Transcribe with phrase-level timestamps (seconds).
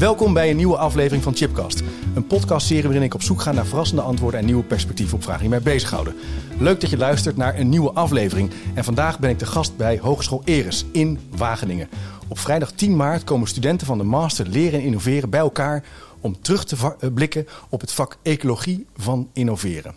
[0.00, 1.82] Welkom bij een nieuwe aflevering van Chipcast.
[2.14, 5.40] Een podcastserie waarin ik op zoek ga naar verrassende antwoorden en nieuwe perspectieven op vragen
[5.40, 6.14] die mij bezighouden.
[6.58, 8.50] Leuk dat je luistert naar een nieuwe aflevering.
[8.74, 11.88] En vandaag ben ik de gast bij Hogeschool Eres in Wageningen.
[12.28, 15.84] Op vrijdag 10 maart komen studenten van de Master Leren en Innoveren bij elkaar
[16.20, 19.94] om terug te eh, blikken op het vak Ecologie van Innoveren.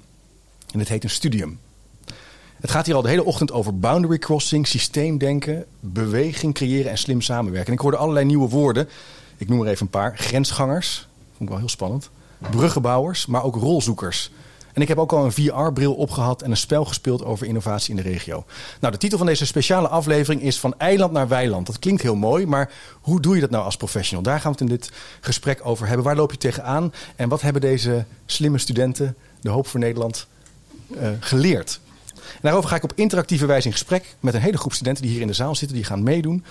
[0.72, 1.60] En het heet een studium.
[2.60, 7.22] Het gaat hier al de hele ochtend over boundary crossing, systeemdenken, beweging creëren en slim
[7.22, 7.68] samenwerken.
[7.68, 8.88] En ik hoorde allerlei nieuwe woorden.
[9.38, 10.18] Ik noem er even een paar.
[10.18, 12.10] Grensgangers, vond ik wel heel spannend.
[12.52, 14.32] Bruggenbouwers, maar ook rolzoekers.
[14.74, 17.96] En ik heb ook al een VR-bril opgehad en een spel gespeeld over innovatie in
[18.04, 18.46] de regio.
[18.80, 21.66] Nou, de titel van deze speciale aflevering is Van eiland naar weiland.
[21.66, 22.72] Dat klinkt heel mooi, maar
[23.02, 24.24] hoe doe je dat nou als professional?
[24.24, 26.06] Daar gaan we het in dit gesprek over hebben.
[26.06, 26.94] Waar loop je tegenaan?
[27.16, 30.28] En wat hebben deze slimme studenten, de Hoop voor Nederland,
[30.98, 31.80] eh, geleerd?
[32.16, 35.12] En daarover ga ik op interactieve wijze in gesprek met een hele groep studenten die
[35.12, 35.78] hier in de zaal zitten.
[35.78, 36.44] Die gaan meedoen.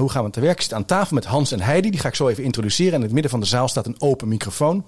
[0.00, 0.56] Hoe gaan we te werk?
[0.56, 1.90] Ik zit aan tafel met Hans en Heidi.
[1.90, 2.92] Die ga ik zo even introduceren.
[2.92, 4.84] En in het midden van de zaal staat een open microfoon.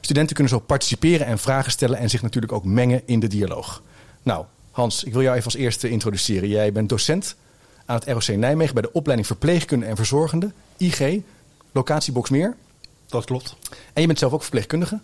[0.00, 3.82] Studenten kunnen zo participeren en vragen stellen en zich natuurlijk ook mengen in de dialoog.
[4.22, 6.48] Nou, Hans, ik wil jou even als eerste introduceren.
[6.48, 7.36] Jij bent docent
[7.84, 11.20] aan het ROC Nijmegen bij de opleiding Verpleegkunde en Verzorgende, IG,
[11.72, 12.56] locatie Boksmeer.
[13.06, 13.56] Dat klopt.
[13.92, 15.00] En je bent zelf ook verpleegkundige.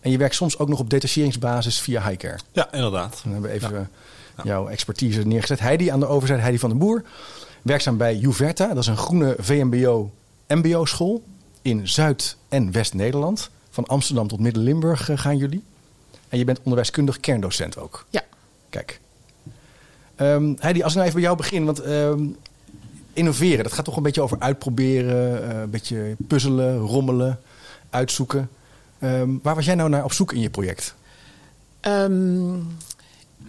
[0.00, 2.38] En je werkt soms ook nog op detacheringsbasis via Highcare.
[2.52, 3.20] Ja, inderdaad.
[3.22, 3.90] Dan hebben we even
[4.42, 5.60] jouw expertise neergezet.
[5.60, 7.04] Heidi aan de overzijde, Heidi van den Boer.
[7.62, 8.68] Werkzaam bij Juverta.
[8.68, 11.22] Dat is een groene VMBO-MBO-school
[11.62, 13.50] in Zuid- en West-Nederland.
[13.70, 15.62] Van Amsterdam tot Midden-Limburg eh, gaan jullie.
[16.28, 18.04] En je bent onderwijskundig kerndocent ook.
[18.10, 18.22] Ja.
[18.70, 19.00] Kijk.
[20.16, 21.64] Ehm Heidi, als ik nou even bij jou begin.
[21.64, 22.24] Want ehm,
[23.12, 25.50] innoveren, dat gaat toch een beetje over uitproberen.
[25.50, 27.40] eh, een beetje puzzelen, rommelen,
[27.90, 28.48] uitzoeken.
[28.98, 30.94] Ehm, waar was jij nou naar op zoek in je project?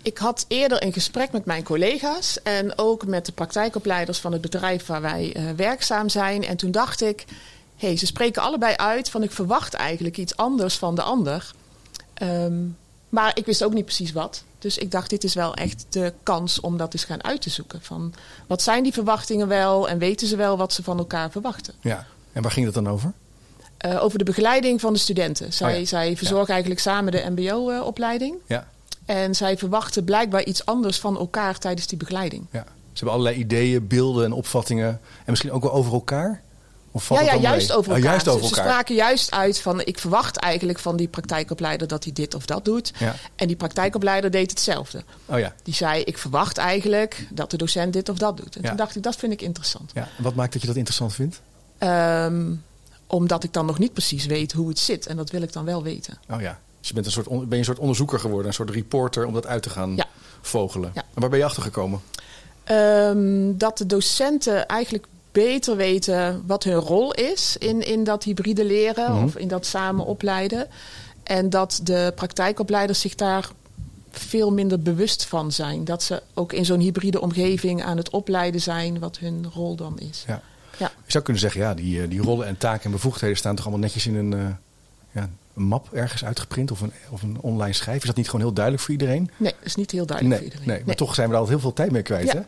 [0.02, 4.42] Ik had eerder een gesprek met mijn collega's en ook met de praktijkopleiders van het
[4.42, 6.46] bedrijf waar wij eh, werkzaam zijn.
[6.46, 7.26] En toen dacht ik,
[7.78, 11.52] hé, hey, ze spreken allebei uit van ik verwacht eigenlijk iets anders van de ander.
[12.14, 12.60] Ehm,
[13.10, 14.44] maar ik wist ook niet precies wat.
[14.60, 17.50] Dus ik dacht, dit is wel echt de kans om dat eens gaan uit te
[17.50, 17.82] zoeken.
[17.82, 18.14] Van
[18.48, 21.74] wat zijn die verwachtingen wel en weten ze wel wat ze van elkaar verwachten?
[21.82, 22.06] Ja.
[22.34, 23.12] En waar ging het dan over?
[23.78, 25.54] Eh, over de begeleiding van de studenten.
[25.54, 25.86] Zij, Oh ja.
[25.86, 28.36] zij verzorgen eigenlijk samen de MBO-opleiding.
[28.48, 28.68] Ja.
[29.06, 32.46] En zij verwachten blijkbaar iets anders van elkaar tijdens die begeleiding.
[32.52, 32.64] Ja.
[32.64, 34.88] Ze hebben allerlei ideeën, beelden en opvattingen.
[34.90, 36.42] En misschien ook wel over elkaar?
[36.94, 38.12] Of ja, ja juist over Oh, elkaar.
[38.12, 38.72] juist over Ze- Ze elkaar.
[38.72, 39.82] spraken juist uit van...
[39.82, 42.92] ik verwacht eigenlijk van die praktijkopleider dat hij dit of dat doet.
[42.98, 43.16] Ja.
[43.36, 45.04] En die praktijkopleider deed hetzelfde.
[45.26, 45.54] Oh ja.
[45.64, 48.56] Die zei, ik verwacht eigenlijk dat de docent dit of dat doet.
[48.56, 48.68] En Ja.
[48.68, 49.92] toen dacht ik, dat vind ik interessant.
[49.94, 50.08] ja.
[50.18, 51.42] En wat maakt dat je dat interessant vindt?
[51.78, 52.54] Ehm,
[53.08, 55.06] omdat ik dan nog niet precies weet hoe het zit.
[55.08, 56.18] En dat wil ik dan wel weten.
[56.30, 56.60] Oh ja.
[56.82, 59.34] Dus je bent een soort, ben je een soort onderzoeker geworden, een soort reporter om
[59.34, 60.06] dat uit te gaan Ja.
[60.42, 60.92] vogelen.
[60.94, 61.02] Ja.
[61.14, 62.02] En waar ben je achter gekomen?
[62.64, 68.66] Ehm, dat de docenten eigenlijk beter weten wat hun rol is in, in dat hybride
[68.66, 69.24] leren Mhm.
[69.24, 70.68] of in dat samen opleiden.
[71.24, 73.50] En dat de praktijkopleiders zich daar
[74.12, 75.86] veel minder bewust van zijn.
[75.86, 80.00] Dat ze ook in zo'n hybride omgeving aan het opleiden zijn wat hun rol dan
[80.00, 80.24] is.
[80.28, 80.42] Ja.
[80.78, 80.92] Ja.
[81.06, 83.66] Je zou kunnen zeggen, ja, die, eh, die rollen en taken en bevoegdheden staan toch
[83.66, 84.46] allemaal netjes in een, eh,
[85.12, 88.00] ja, een map ergens uitgeprint of een, of een online schijf.
[88.02, 89.32] Is dat niet gewoon heel duidelijk voor iedereen?
[89.38, 90.78] Nee, dat is niet heel duidelijk nee, voor iedereen.
[90.78, 92.26] nee, maar toch zijn we daar altijd heel veel tijd mee kwijt.
[92.28, 92.34] Ja.
[92.34, 92.42] Hè?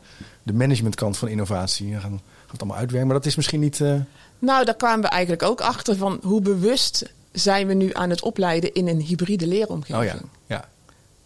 [0.44, 1.92] De managementkant van innovatie.
[1.92, 3.08] Dan gaan gaan we het allemaal uitwerken.
[3.08, 3.82] Maar dat is misschien niet...
[3.82, 3.96] eh,
[4.40, 8.22] Nou, daar kwamen we eigenlijk ook achter van hoe bewust zijn we nu aan het
[8.22, 9.98] opleiden in een hybride leeromgeving.
[9.98, 10.16] oh ja,
[10.46, 10.66] ja.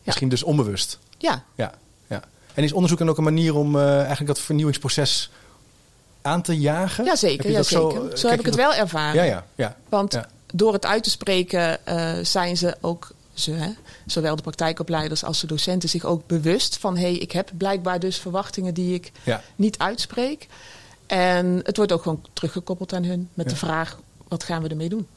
[0.03, 0.99] Misschien dus onbewust.
[1.17, 1.44] ja.
[1.55, 1.71] Ja,
[2.07, 2.21] ja.
[2.53, 5.31] En is onderzoek dan ook een manier om eh, eigenlijk dat vernieuwingsproces
[6.21, 7.05] aan te jagen?
[7.05, 7.91] Jazeker, ja, zeker.
[7.91, 9.15] zo, Zo, eh, kijk heb ik het wel ervaren.
[9.15, 9.75] Ja, ja, ja.
[9.89, 10.27] Want Ja.
[10.53, 13.69] Door het uit te spreken eh, zijn ze ook, ze, hè,
[14.05, 17.99] zowel de praktijkopleiders als de docenten, zich ook bewust van hé, hey, ik heb blijkbaar
[17.99, 19.41] dus verwachtingen die ik Ja.
[19.55, 20.47] niet uitspreek.
[21.07, 23.51] En het wordt ook gewoon teruggekoppeld aan hun met Ja.
[23.51, 23.97] de vraag,
[24.27, 25.07] wat gaan we ermee doen?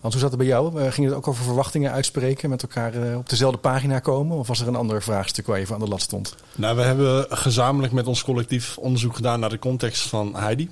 [0.00, 0.80] Want hoe zat het bij jou?
[0.82, 4.36] Eh, ging het ook over verwachtingen uitspreken, met elkaar eh, op dezelfde pagina komen?
[4.38, 6.34] Of was er een ander vraagstuk waar je voor aan de lat stond?
[6.54, 10.70] Nou, we hebben gezamenlijk met ons collectief onderzoek gedaan naar de context van Heidi.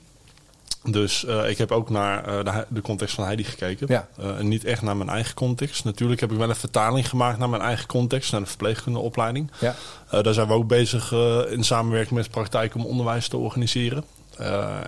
[0.90, 3.86] Dus eh, ik heb ook naar eh, de, de context van Heidi gekeken.
[3.90, 4.08] Ja.
[4.18, 5.84] Eh, en niet echt naar mijn eigen context.
[5.84, 9.50] Natuurlijk heb ik wel een vertaling gemaakt naar mijn eigen context, naar de verpleegkundeopleiding.
[9.60, 9.74] Ja.
[10.22, 11.12] Daar zijn we ook bezig
[11.50, 14.04] in samenwerking met praktijk om onderwijs te organiseren.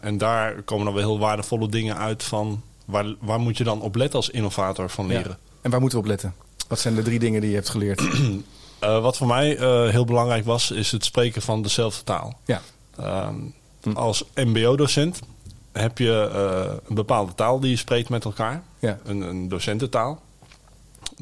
[0.01, 3.81] En daar komen dan weer heel waardevolle dingen uit van waar, waar moet je dan
[3.81, 5.31] op letten als innovator van leren.
[5.31, 5.39] Ja.
[5.61, 6.35] En waar moeten we op letten?
[6.69, 8.03] Wat zijn de drie dingen die je hebt geleerd?
[9.07, 9.49] wat voor mij
[9.91, 12.39] heel belangrijk was, is het spreken van dezelfde taal.
[12.45, 12.61] Ja.
[13.83, 13.93] Hm.
[13.93, 15.21] Als MBO-docent
[15.73, 16.13] heb je
[16.89, 18.63] een bepaalde taal die je spreekt met elkaar.
[18.79, 18.99] Ja.
[19.05, 20.23] Een, een docententaal.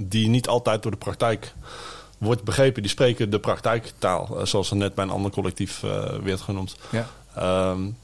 [0.00, 1.54] Die niet altijd door de praktijk
[2.18, 2.82] wordt begrepen.
[2.82, 5.80] Die spreken de praktijktaal, zoals er net bij een ander collectief
[6.22, 6.76] werd genoemd.
[6.90, 7.06] Ja.
[7.70, 7.96] Um,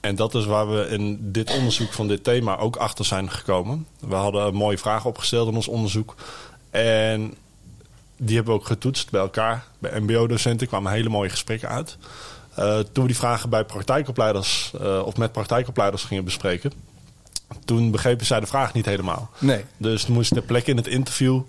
[0.00, 3.86] en dat is waar we in dit onderzoek van dit thema ook achter zijn gekomen.
[3.98, 6.14] We hadden een mooie vragen opgesteld in ons onderzoek.
[6.70, 7.34] En
[8.16, 9.64] die hebben we ook getoetst bij elkaar.
[9.78, 11.96] Bij MBO-docenten kwamen hele mooie gesprekken uit.
[12.58, 16.72] Uh, toen we die vragen bij praktijkopleiders uh, of met praktijkopleiders gingen bespreken,
[17.64, 19.30] toen begrepen zij de vraag niet helemaal.
[19.38, 19.64] Nee.
[19.76, 21.42] Dus moest ter plekke in het interview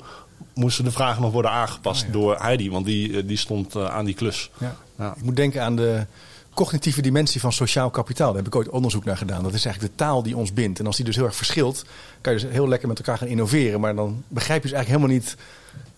[0.54, 2.14] moesten de vragen nog worden aangepast oh, ja.
[2.14, 4.50] door Heidi, want die, eh, die stond aan die klus.
[4.58, 4.76] Ja.
[4.98, 5.14] Ja.
[5.18, 6.06] Ik moet denken aan de
[6.54, 8.28] cognitieve dimensie van sociaal kapitaal.
[8.28, 9.44] Daar heb ik ooit onderzoek naar gedaan.
[9.44, 10.80] Dat is eigenlijk de taal die ons bindt.
[10.80, 11.86] En als die dus heel erg verschilt,
[12.22, 13.80] kan je dus heel lekker met elkaar gaan innoveren.
[13.80, 15.38] Maar dan begrijp je dus eigenlijk helemaal niet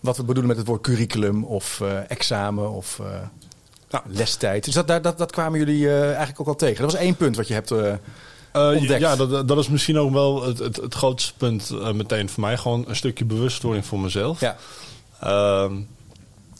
[0.00, 3.06] wat we bedoelen met het woord curriculum of uh, examen of uh,
[4.02, 4.64] nou, lestijd.
[4.64, 6.82] Dus dat, dat, dat kwamen jullie uh, eigenlijk ook al tegen.
[6.82, 7.70] Dat was één punt wat je hebt
[8.52, 9.00] ontdekt.
[9.00, 12.56] Ja, dat, dat is misschien ook wel het, het, het grootste punt meteen voor mij.
[12.56, 14.40] Gewoon een stukje bewustwording voor mezelf.
[14.40, 14.56] Ja.
[15.20, 15.74] Ehm,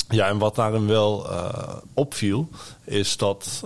[0.08, 1.48] ja, en wat daarin wel uh,
[1.94, 2.48] opviel,
[2.84, 3.62] is dat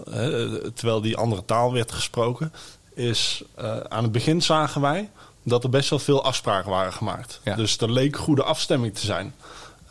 [0.74, 2.52] terwijl die andere taal werd gesproken,
[2.94, 5.10] is uh, aan het begin zagen wij
[5.42, 7.40] dat er best wel veel afspraken waren gemaakt.
[7.44, 7.54] Ja.
[7.54, 9.34] Dus er leek goede afstemming te zijn.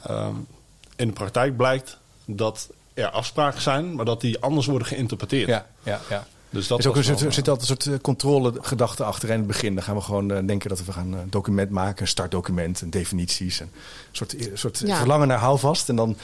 [0.10, 0.48] Um,
[0.96, 2.70] in de praktijk blijkt dat
[3.04, 5.48] er afspraken zijn, maar dat die anders worden geïnterpreteerd.
[5.48, 6.28] Ja, ja, ja.
[6.50, 9.48] Dus dat is ook een, wel, er zit altijd een soort controlegedachte achter in het
[9.48, 9.76] begin.
[9.76, 12.90] Dan gaan we gewoon uh, denken dat we gaan een document maken, een startdocument, en
[12.90, 13.60] definities.
[13.60, 13.70] Een
[14.12, 14.98] soort, soort Ja.
[14.98, 15.90] verlangen naar houvast.
[15.90, 16.18] En dan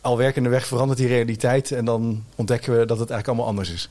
[0.00, 1.72] al werkende weg verandert die realiteit.
[1.72, 3.88] En dan ontdekken we dat het eigenlijk allemaal anders is.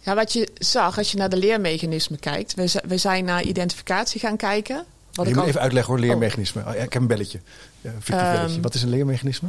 [0.00, 2.54] Ja, wat je zag als je naar de leermechanismen kijkt.
[2.54, 4.76] We, we zijn naar identificatie gaan kijken.
[5.12, 6.60] Wat je ik moet al- even uitleggen hoor, leermechanisme.
[6.66, 7.40] Oh, ja, ik heb een belletje.
[7.80, 8.60] Ja, een Ehm, belletje.
[8.60, 9.48] Wat is een leermechanisme?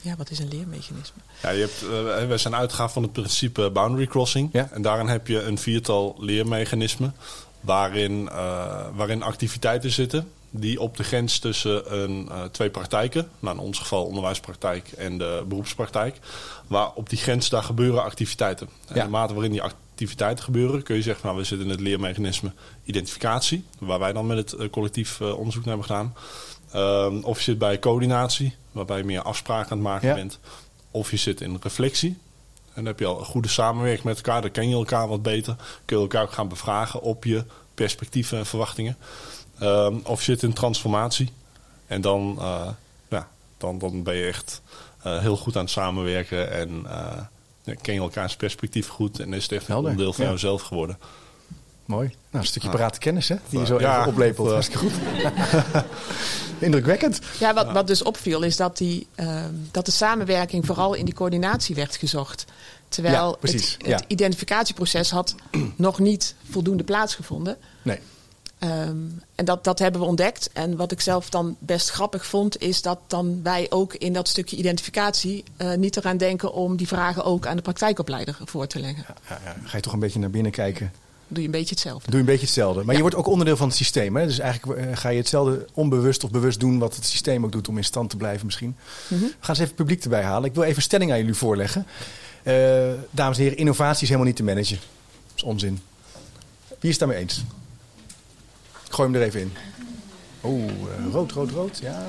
[0.00, 1.20] Ja, wat is een leermechanisme?
[1.42, 4.48] Ja, je hebt, uh, we zijn uitgegaan van het principe boundary crossing.
[4.52, 4.68] Ja.
[4.72, 7.14] En daarin heb je een viertal leermechanismen
[7.60, 13.56] waarin, uh, waarin activiteiten zitten die op de grens tussen een, uh, twee praktijken, nou
[13.56, 16.18] in ons geval onderwijspraktijk en de beroepspraktijk,
[16.66, 18.68] waar op die grens daar gebeuren activiteiten.
[18.86, 19.04] En Ja.
[19.04, 22.52] de mate waarin die activiteiten gebeuren, kun je zeggen, nou, we zitten in het leermechanisme
[22.84, 26.14] identificatie, waar wij dan met het collectief uh, onderzoek naar hebben gedaan.
[26.74, 30.14] Um, of je zit bij coördinatie, waarbij je meer afspraken aan het maken Ja.
[30.14, 30.38] bent.
[30.90, 32.18] Of je zit in reflectie.
[32.68, 34.40] En dan heb je al een goede samenwerking met elkaar.
[34.40, 35.56] Dan ken je elkaar wat beter.
[35.84, 37.44] Kun je elkaar ook gaan bevragen op je
[37.74, 38.96] perspectieven en verwachtingen.
[39.62, 41.32] Um, of je zit in transformatie.
[41.86, 42.68] En dan, uh,
[43.08, 43.28] ja,
[43.58, 44.62] dan, dan ben je echt
[45.06, 46.50] uh, heel goed aan het samenwerken.
[46.50, 47.22] En uh,
[47.62, 49.20] ja, ken je elkaars perspectief goed.
[49.20, 50.30] En is het echt een onderdeel van ja.
[50.30, 50.98] jezelf geworden.
[51.88, 52.08] Mooi.
[52.08, 52.74] Nou, een stukje Ja.
[52.74, 53.36] parate kennis, hè?
[53.48, 54.46] Die je zo Ja, even oplepelt.
[54.48, 55.84] dat, Hartstikke goed.
[56.58, 57.20] Indrukwekkend.
[57.40, 61.14] Ja, wat, wat dus opviel is dat, die, ehm, dat de samenwerking vooral in die
[61.14, 62.44] coördinatie werd gezocht.
[62.88, 63.94] Terwijl Ja, precies, het, ja.
[63.96, 65.34] het identificatieproces had
[65.76, 67.56] nog niet voldoende plaatsgevonden.
[67.82, 67.98] Nee.
[68.58, 68.96] Ehm,
[69.34, 70.50] en dat, dat hebben we ontdekt.
[70.52, 74.28] En wat ik zelf dan best grappig vond, is dat dan wij ook in dat
[74.28, 78.80] stukje identificatie eh, niet eraan denken om die vragen ook aan de praktijkopleider voor te
[78.80, 79.04] leggen.
[79.28, 80.92] Ja, ja, ga je toch een beetje naar binnen kijken.
[81.28, 82.04] Doe je een beetje hetzelfde.
[82.04, 82.78] Doe je een beetje hetzelfde.
[82.78, 82.92] Maar Ja.
[82.94, 84.16] je wordt ook onderdeel van het systeem.
[84.16, 84.26] Hè?
[84.26, 87.68] Dus eigenlijk eh, ga je hetzelfde onbewust of bewust doen wat het systeem ook doet
[87.68, 88.76] om in stand te blijven misschien.
[89.08, 89.20] Mhm.
[89.20, 90.48] We gaan eens even publiek erbij halen.
[90.48, 91.86] Ik wil even een stelling aan jullie voorleggen.
[92.42, 92.54] Eh,
[93.10, 94.76] dames en heren, innovatie is helemaal niet te managen.
[95.26, 95.80] Dat is onzin.
[96.68, 97.44] Wie is het daarmee eens?
[98.86, 99.52] Ik gooi hem er even in.
[100.44, 101.78] Oeh, eh, rood, rood, rood.
[101.82, 102.06] Ja.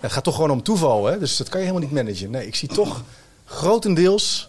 [0.00, 1.18] Het gaat toch gewoon om toeval, hè?
[1.18, 2.30] dus dat kan je helemaal niet managen.
[2.30, 3.02] Nee, ik zie toch
[3.44, 4.48] grotendeels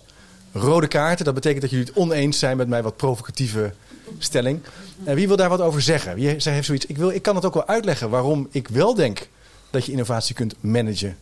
[0.54, 1.26] rode kaarten.
[1.26, 3.74] Dat betekent dat jullie het oneens zijn met mijn wat provocatieve
[4.18, 4.60] stelling.
[5.04, 6.16] En wie wil daar wat over zeggen?
[6.16, 6.86] Wie heeft zoiets?
[6.86, 9.28] Ik, wil, ik kan het ook wel uitleggen waarom ik wel denk
[9.70, 11.18] dat je innovatie kunt managen.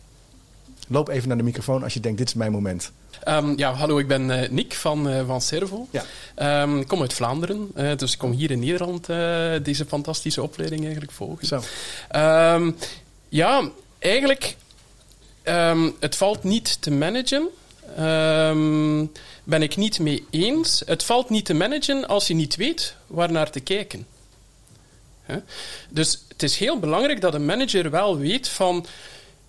[0.88, 2.92] Loop even naar de microfoon als je denkt, dit is mijn moment.
[3.28, 5.88] Um, ja, hallo, ik ben uh, Nick van, uh, van Servo.
[5.90, 6.62] Ja.
[6.62, 9.06] Um, ik kom uit Vlaanderen, uh, dus ik kom hier in Nederland
[9.64, 11.46] deze fantastische opleiding eigenlijk volgen.
[11.46, 11.62] Zo.
[12.16, 12.76] Um,
[13.28, 14.56] ja, eigenlijk,
[16.00, 17.48] het valt niet te managen.
[19.44, 20.82] Ben ik niet mee eens.
[20.86, 24.06] Het valt niet te managen als je niet weet waar naar te kijken.
[25.88, 28.86] Dus het is heel belangrijk dat een manager wel weet van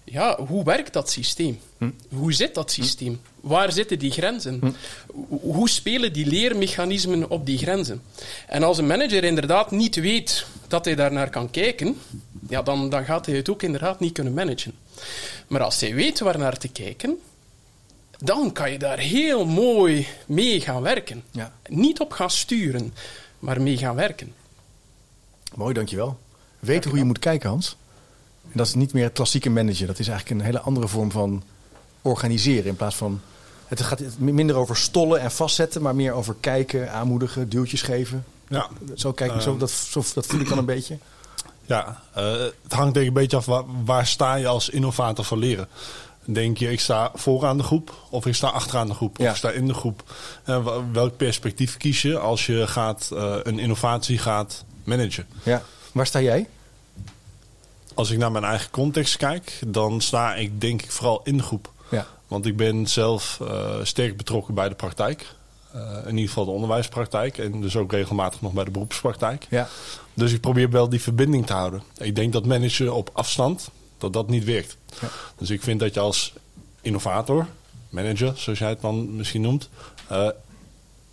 [0.04, 1.60] ja, hoe werkt dat systeem?
[1.78, 1.90] Hm.
[2.10, 3.22] Hoe zit dat systeem?
[3.42, 4.60] Waar zitten die grenzen?
[4.60, 4.72] Hm.
[5.42, 8.02] Hoe spelen die leermechanismen op die grenzen?
[8.48, 11.98] En als een manager inderdaad niet weet dat hij daar naar kan kijken,
[12.50, 14.74] ja, dan, dan gaat hij het ook inderdaad niet kunnen managen.
[15.48, 17.18] Maar als hij weet waar naar te kijken,
[18.20, 21.24] dan kan je daar heel mooi mee gaan werken.
[21.32, 21.52] Ja.
[21.68, 22.94] Niet op gaan sturen,
[23.40, 24.34] maar mee gaan werken.
[25.56, 26.20] Mooi, dankjewel.
[26.60, 27.78] Weten hoe je moet kijken, Hans.
[28.44, 29.88] En dat is niet meer het klassieke managen.
[29.88, 31.44] Dat is eigenlijk een hele andere vorm van
[32.02, 32.66] organiseren.
[32.66, 33.22] In plaats van.
[33.68, 38.26] Het gaat minder over stollen en vastzetten, maar meer over kijken, aanmoedigen, duwtjes geven.
[38.48, 38.68] Ja.
[38.96, 39.60] Zo, kijken, zo, Ehm.
[39.60, 40.98] dat, zo, dat voel ik dan een beetje.
[41.66, 42.32] Ja, eh,
[42.64, 45.68] het hangt denk ik een beetje af waar, waar sta je als innovator van leren.
[46.26, 49.36] Denk je, ik sta vooraan de groep of ik sta achteraan de groep of ik
[49.36, 50.04] sta in de groep.
[50.44, 55.26] En wa- welk perspectief kies je als je gaat, eh, een innovatie gaat managen?
[55.44, 55.62] Ja.
[55.92, 56.48] Waar sta jij?
[57.94, 61.44] Als ik naar mijn eigen context kijk, dan sta ik denk ik vooral in de
[61.44, 61.72] groep.
[61.92, 62.08] Ja.
[62.28, 65.36] Want ik ben zelf eh, sterk betrokken bij de praktijk.
[65.74, 69.46] Eh, in ieder geval de onderwijspraktijk en dus ook regelmatig nog bij de beroepspraktijk.
[69.50, 69.68] Ja.
[70.14, 71.84] Dus ik probeer wel die verbinding te houden.
[71.98, 73.70] Ik denk dat managen op afstand,
[74.04, 74.78] dat dat niet werkt.
[75.02, 75.08] Ja.
[75.38, 76.34] Dus ik vind dat je als
[76.82, 77.48] innovator,
[77.90, 79.70] manager, zoals jij het dan misschien noemt,
[80.08, 80.28] eh,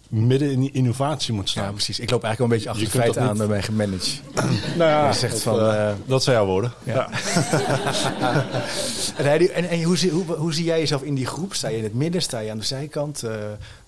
[0.08, 1.64] midden in die innovatie moet staan.
[1.64, 1.98] ja, precies.
[1.98, 4.20] Ik loop eigenlijk wel een beetje achter Je de aan bij mijn gemanaged.
[4.78, 6.72] Nou ja, Je zegt dat, van, eh, eh, dat zijn jouw woorden.
[6.84, 6.94] ja.
[6.94, 7.08] Ja.
[9.16, 11.54] En, en, en hoe, zie- hoe, hoe zie jij jezelf in die groep?
[11.54, 12.22] Sta je in het midden?
[12.22, 13.22] Sta je aan de zijkant?
[13.22, 13.34] Eh,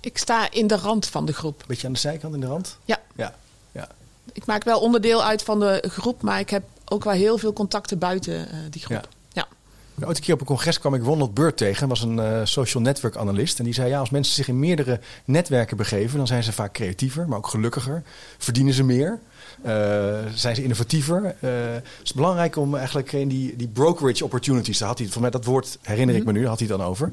[0.00, 1.64] Ik sta in de rand van de groep.
[1.66, 2.78] beetje aan de zijkant in de rand?
[2.84, 3.00] Ja.
[3.16, 3.34] Ja.
[3.72, 3.88] ja.
[4.32, 7.52] Ik maak wel onderdeel uit van de groep, maar ik heb ook wel heel veel
[7.52, 8.96] contacten buiten eh, die groep.
[9.02, 9.08] Ja.
[9.32, 9.46] Ja.
[9.94, 11.78] Nou, Ooit een keer op een congres kwam ik Ronald Bird tegen.
[11.78, 13.58] Hij was een eh, social network analyst.
[13.58, 16.16] En die zei, ja, als mensen zich in meerdere netwerken begeven...
[16.18, 18.02] dan zijn ze vaak creatiever, maar ook gelukkiger.
[18.38, 19.18] Verdienen ze meer.
[19.62, 21.24] eh, zijn ze innovatiever.
[21.24, 24.78] Eh, het is belangrijk om eigenlijk in die, die brokerage opportunities...
[24.78, 26.78] Daar had hij, voor mij dat woord herinner ik me nu, daar had hij het
[26.78, 27.10] dan over.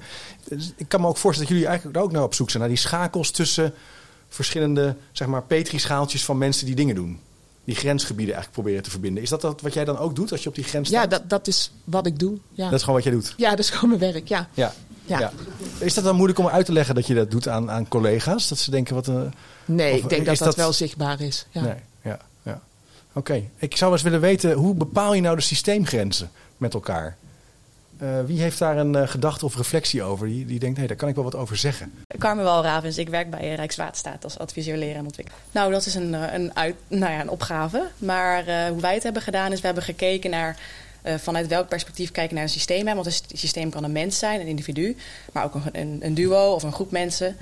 [0.47, 2.61] Dus ik kan me ook voorstellen dat jullie eigenlijk ook naar op zoek zijn...
[2.61, 3.73] naar die schakels tussen
[4.29, 7.19] verschillende, zeg maar, petrischaaltjes van mensen die dingen doen.
[7.69, 9.23] Die grensgebieden eigenlijk proberen te verbinden.
[9.23, 11.11] Is dat, dat wat jij dan ook doet als je op die grens Ja, staat?
[11.11, 12.37] dat, dat is wat ik doe.
[12.51, 12.63] Ja.
[12.63, 13.33] Dat is gewoon wat jij doet?
[13.37, 14.47] ja, dat is gewoon mijn werk, ja.
[14.53, 14.73] Ja.
[15.05, 15.19] Ja.
[15.19, 15.31] Ja.
[15.79, 18.47] Is dat dan moeilijk om uit te leggen dat je dat doet aan, aan collega's?
[18.47, 19.33] Dat ze denken wat een.
[19.65, 21.45] Nee, Of ik denk dat dat- wel zichtbaar is.
[21.51, 21.61] Ja.
[21.61, 22.61] Nee, ja, ja.
[23.13, 23.43] Oké.
[23.57, 27.17] Ik zou eens willen weten, hoe bepaal je nou de systeemgrenzen met elkaar?
[27.99, 30.27] Eh, wie heeft daar een eh, gedachte of reflectie over?
[30.27, 31.93] Die, die denkt, hé, daar kan ik wel wat over zeggen.
[32.17, 35.39] Carmen Walravens, ik werk bij Rijkswaterstaat als adviseur leren en ontwikkelen.
[35.51, 37.87] Nou, dat is een, eh, een, uit, nou ja, een opgave.
[37.97, 40.57] Maar eh, hoe wij het hebben gedaan is, we hebben gekeken naar
[41.01, 42.87] eh, vanuit welk perspectief kijken naar een systeem.
[42.87, 42.93] Hè?
[42.93, 44.95] Want een sy- systeem kan een mens zijn, een individu,
[45.33, 47.37] maar ook een, een, een duo of een groep mensen.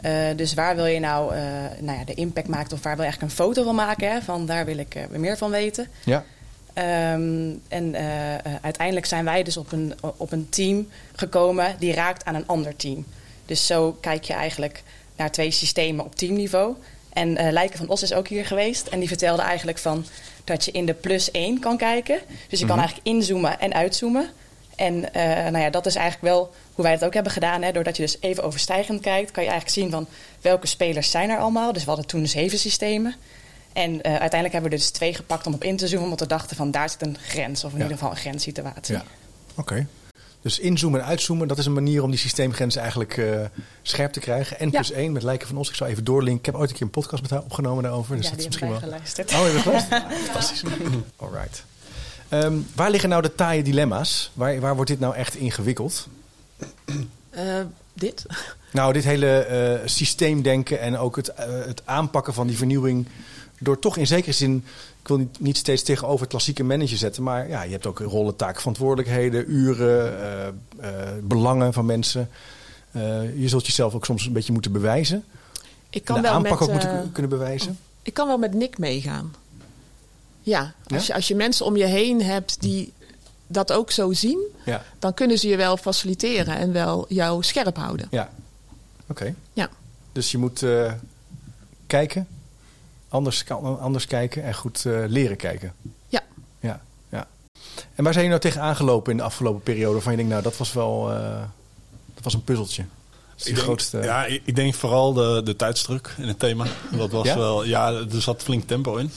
[0.00, 1.40] Eh, dus waar wil je nou, eh,
[1.78, 4.10] nou ja, de impact maken of waar wil je eigenlijk een foto van maken?
[4.12, 4.20] Hè?
[4.22, 5.88] Van daar wil ik eh, meer van weten.
[6.04, 6.24] Ja.
[6.72, 11.92] Ehm, en eh, eh, uiteindelijk zijn wij dus op een, op een team gekomen die
[11.92, 13.06] raakt aan een ander team.
[13.46, 14.82] Dus zo kijk je eigenlijk
[15.16, 16.74] naar twee systemen op teamniveau.
[17.12, 18.86] En eh Lijken van Os is ook hier geweest.
[18.86, 20.04] En die vertelde eigenlijk van
[20.44, 22.18] dat je in de plus 1 kan kijken.
[22.48, 24.30] Dus je kan eigenlijk inzoomen en uitzoomen.
[24.76, 25.00] En
[25.52, 27.62] nou ja, dat is eigenlijk wel hoe wij het ook hebben gedaan.
[27.62, 27.72] Hè.
[27.72, 30.06] Doordat je dus even overstijgend kijkt, kan je eigenlijk zien van
[30.40, 31.72] welke spelers zijn er allemaal.
[31.72, 33.14] Dus we hadden toen zeven systemen.
[33.72, 36.08] En eh, uiteindelijk hebben we er dus twee gepakt om op in te zoomen.
[36.08, 37.64] Want we dachten van daar zit een grens.
[37.64, 37.82] Of in Ja.
[37.82, 38.94] ieder geval een grenssituatie.
[38.94, 39.04] ja.
[39.54, 39.86] Oké.
[40.42, 43.40] Dus inzoomen en uitzoomen, dat is een manier om die systeemgrenzen eigenlijk eh,
[43.82, 44.58] scherp te krijgen.
[44.58, 44.78] En Ja.
[44.78, 45.68] plus één met Lijken van Os.
[45.68, 46.38] Ik zou even doorlinken.
[46.38, 48.16] Ik heb ooit een keer een podcast met haar opgenomen daarover.
[48.16, 48.98] Dus Ja, dat is hebben misschien wel.
[48.98, 49.32] geluisterd.
[49.32, 50.02] Oh, je hebt geluisterd?
[50.24, 50.62] Fantastisch.
[51.16, 51.64] Alright.
[52.28, 54.30] Ehm, waar liggen nou de taaie dilemma's?
[54.34, 56.06] Waar, waar wordt dit nou echt ingewikkeld?
[57.30, 57.44] Eh,
[57.94, 58.26] dit?
[58.72, 61.32] Nou, dit hele eh, systeemdenken en ook het,
[61.66, 63.06] het aanpakken van die vernieuwing.
[63.62, 64.64] Door toch in zekere zin,
[65.02, 67.22] ik wil niet, niet steeds tegenover het klassieke manager zetten.
[67.22, 70.54] Maar ja, je hebt ook rollen, taken, verantwoordelijkheden, uren, eh, eh,
[71.22, 72.28] belangen van mensen.
[72.90, 75.24] Eh, je zult jezelf ook soms een beetje moeten bewijzen.
[75.90, 77.78] Ik kan, de wel aanpak met, ook moeten ku- kunnen bewijzen.
[78.02, 79.34] ik kan wel met Nick meegaan.
[80.42, 81.06] Ja, als, Ja?
[81.06, 82.92] Je, als je mensen om je heen hebt die
[83.46, 87.76] dat ook zo zien, Ja, dan kunnen ze je wel faciliteren en wel jou scherp
[87.76, 88.06] houden.
[88.10, 88.30] ja.
[89.06, 89.34] Oké.
[89.52, 89.68] Ja.
[90.12, 90.64] Dus je moet
[91.86, 92.26] kijken,
[93.10, 93.44] anders,
[93.80, 95.72] anders kijken en goed eh, leren kijken.
[96.08, 96.20] Ja.
[96.60, 97.26] Ja, ja.
[97.94, 99.92] En waar zijn je nou tegen aangelopen in de afgelopen periode?
[99.92, 101.40] Waarvan je denkt, nou, dat was wel eh,
[102.14, 102.84] dat was een puzzeltje.
[103.36, 103.98] Ik denk, grootste.
[103.98, 106.66] Ja, ik denk vooral de, de tijdsdruk in het thema.
[106.90, 107.36] Dat was Ja?
[107.36, 109.10] wel, ja, er zat flink tempo in.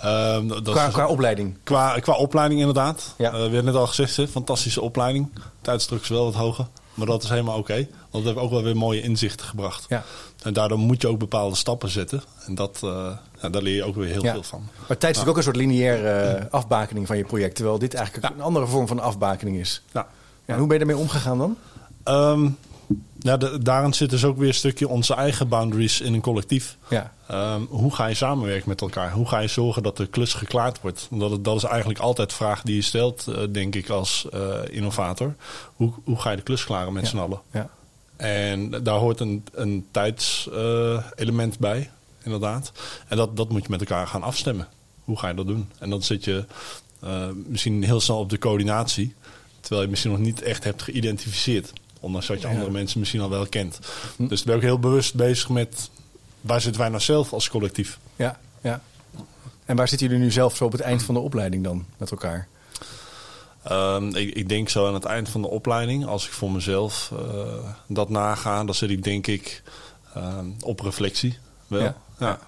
[0.00, 1.56] Ehm, dat qua, is- qua opleiding.
[1.62, 3.14] qua, qua opleiding inderdaad.
[3.18, 3.26] Ja.
[3.28, 5.28] Eh, we hebben net al gezegd, hè, fantastische opleiding.
[5.60, 6.66] Tijdsdruk is wel wat hoger.
[7.06, 7.74] Maar dat is helemaal oké.
[8.10, 9.84] want dat heeft ook wel weer mooie inzichten gebracht.
[9.88, 10.04] Ja.
[10.42, 12.22] En daardoor moet je ook bepaalde stappen zetten.
[12.46, 13.10] En dat, eh,
[13.42, 14.32] ja, daar leer je ook weer heel Ja.
[14.32, 14.68] veel van.
[14.88, 17.54] Maar tijd is ook een soort lineaire afbakening van je project.
[17.54, 19.82] Terwijl dit eigenlijk een andere vorm van afbakening is.
[19.92, 20.08] Ja.
[20.44, 21.56] En hoe ben je daarmee omgegaan dan?
[22.02, 22.48] Ehm,
[23.18, 26.76] ja, de- daarin zit dus ook weer een stukje onze eigen boundaries in een collectief.
[26.90, 27.12] Ja.
[27.28, 29.12] Ehm, hoe ga je samenwerken met elkaar?
[29.12, 31.08] Hoe ga je zorgen dat de klus geklaard wordt?
[31.10, 34.50] Dat, dat is eigenlijk altijd de vraag die je stelt, eh, denk ik, als eh,
[34.70, 35.34] innovator.
[35.76, 37.08] Hoe, hoe ga je de klus klaren met Ja.
[37.08, 37.40] z'n allen?
[37.52, 37.68] ja.
[38.16, 41.90] En daar hoort een, een tijdselement bij,
[42.22, 42.72] inderdaad.
[43.08, 44.68] En dat, dat moet je met elkaar gaan afstemmen.
[45.04, 45.68] Hoe ga je dat doen?
[45.78, 46.44] En dan zit je
[47.00, 49.14] eh, misschien heel snel op de coördinatie.
[49.60, 51.72] Terwijl je misschien nog niet echt hebt geïdentificeerd.
[52.00, 53.78] Ondanks dat je andere mensen misschien al wel kent.
[54.16, 54.26] Hm.
[54.26, 55.90] Dus dan ben ik heel bewust bezig met...
[56.40, 57.98] waar zitten wij nou zelf als collectief?
[58.16, 58.80] Ja, ja.
[59.64, 62.10] En waar zitten jullie nu zelf zo op het eind van de opleiding dan met
[62.10, 62.48] elkaar?
[63.62, 67.12] Ehm, ik, ik denk zo aan het eind van de opleiding, als ik voor mezelf
[67.12, 69.62] eh, dat naga, dan zit ik denk ik
[70.14, 71.38] ehm, op reflectie.
[71.66, 71.82] Wel.
[71.82, 71.96] Ja.
[72.18, 72.38] Ja.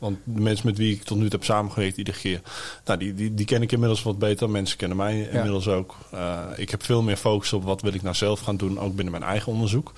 [0.00, 2.40] Want de mensen met wie ik tot nu toe heb samengewerkt iedere keer,
[2.84, 4.50] nou, die, die, die ken ik inmiddels wat beter.
[4.50, 5.96] Mensen kennen mij inmiddels ook.
[6.10, 8.94] Eh, ik heb veel meer focus op wat wil ik nou zelf gaan doen, ook
[8.94, 9.92] binnen mijn eigen onderzoek.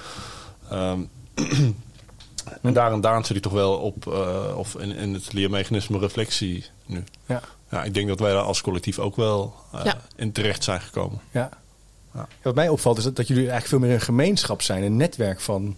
[0.71, 1.00] Ehm,
[2.62, 5.99] en daar en daar zit ik toch wel op, eh, of in, in het leermechanisme
[5.99, 7.04] reflectie nu.
[7.26, 7.40] Ja.
[7.71, 10.00] Ja, ik denk dat wij daar als collectief ook wel eh, Ja.
[10.16, 11.21] in terecht zijn gekomen.
[11.30, 11.49] Ja.
[12.14, 14.97] Ja, Wat mij opvalt is dat, dat jullie eigenlijk veel meer een gemeenschap zijn, een
[14.97, 15.75] netwerk van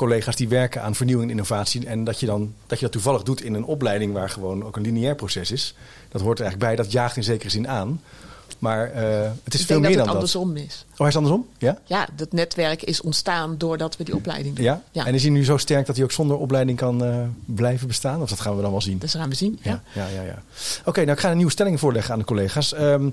[0.00, 1.86] collega's die werken aan vernieuwing en innovatie.
[1.86, 4.76] En dat je, dan, dat je dat toevallig doet in een opleiding waar gewoon ook
[4.76, 5.74] een lineair proces is.
[6.08, 8.00] Dat hoort er eigenlijk bij, dat jaagt in zekere zin aan.
[8.58, 10.34] Maar eh, het is ik veel meer dat dan het dat.
[10.34, 10.84] andersom is.
[10.92, 11.46] Oh, hij is andersom?
[11.58, 11.78] Ja?
[11.84, 14.64] Ja, dat netwerk is ontstaan doordat we die opleiding doen.
[14.64, 14.82] ja?
[14.90, 15.06] Ja.
[15.06, 18.22] En is hij nu zo sterk dat hij ook zonder opleiding kan eh, blijven bestaan?
[18.22, 18.98] Of dat gaan we dan wel zien?
[18.98, 19.58] Dus gaan we zien.
[19.62, 19.82] Ja.
[19.92, 20.22] Ja, ja, ja.
[20.22, 20.42] ja.
[20.84, 22.72] Oké, nou ik ga een nieuwe stelling voorleggen aan de collega's.
[22.72, 23.10] Ehm,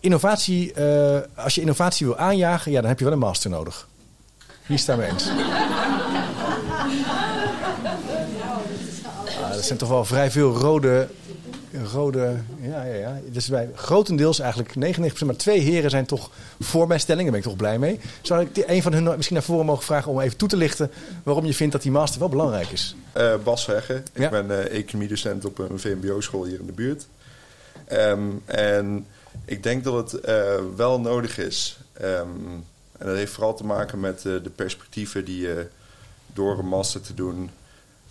[0.00, 3.88] innovatie, eh, als je innovatie wil aanjagen, ja, dan heb je wel een master nodig.
[4.66, 5.30] Wie is het daarmee eens?
[9.68, 11.08] Dat zijn toch wel vrij veel rode.
[11.92, 13.20] rode ja, ja, ja.
[13.30, 16.30] Dus bij grotendeels eigenlijk 99%, maar twee heren zijn toch
[16.60, 17.22] voor mijn stelling.
[17.22, 18.00] Daar ben ik toch blij mee.
[18.22, 20.90] Zou ik een van hun misschien naar voren mogen vragen om even toe te lichten
[21.22, 22.96] waarom je vindt dat die master wel belangrijk is?
[23.12, 23.94] Eh, Bas Hegge.
[24.12, 24.28] Ik Ja.
[24.30, 27.06] ben eh economiedocent op een VMBO-school hier in de buurt.
[27.84, 29.06] Ehm, en
[29.44, 31.78] ik denk dat het eh, wel nodig is.
[31.92, 32.28] Ehm,
[32.98, 35.66] en dat heeft vooral te maken met de perspectieven die je
[36.32, 37.50] door een master te doen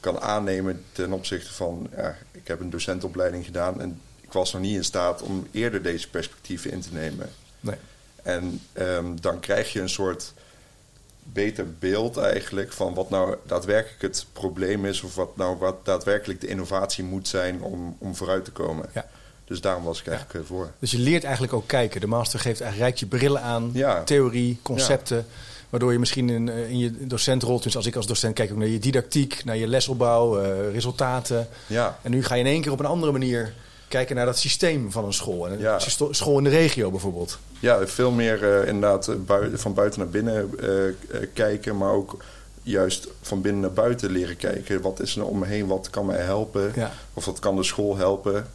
[0.04, 1.88] kan aannemen ten opzichte van...
[1.96, 5.82] Ja, ik heb een docentopleiding gedaan en ik was nog niet in staat om eerder
[5.82, 7.30] deze perspectieven in te nemen.
[7.60, 7.76] Nee.
[8.24, 10.34] En ehm, dan krijg je een soort
[11.24, 16.42] beter beeld eigenlijk van wat nou daadwerkelijk het probleem is, of wat nou wat daadwerkelijk
[16.42, 18.90] de innovatie moet zijn om, om vooruit te komen.
[18.94, 19.08] Ja.
[19.46, 20.72] Dus daarom was ik eigenlijk eh, voor.
[20.80, 22.02] Dus je leert eigenlijk ook kijken.
[22.02, 24.04] De master geeft eigenlijk je brillen aan, Ja.
[24.04, 25.26] theorie, concepten.
[25.74, 28.58] Waardoor je misschien in, eh, in je docentrol, dus als ik als docent kijk ook
[28.58, 31.48] naar je didactiek, naar je lesopbouw, eh, resultaten.
[31.68, 33.54] Ja, En nu ga je in één keer op een andere manier
[33.88, 35.48] kijken naar dat systeem van een school.
[35.48, 35.80] En een Ja.
[36.12, 37.40] school in de regio bijvoorbeeld.
[37.60, 40.56] ja veel meer eh, inderdaad bui- van buiten naar binnen
[41.34, 42.24] kijken, maar ook
[42.64, 44.82] juist van binnen naar buiten leren kijken.
[44.82, 45.68] Wat is er om me heen?
[45.68, 46.72] Wat kan mij helpen?
[46.76, 46.92] Ja.
[47.14, 48.48] Of wat kan de school helpen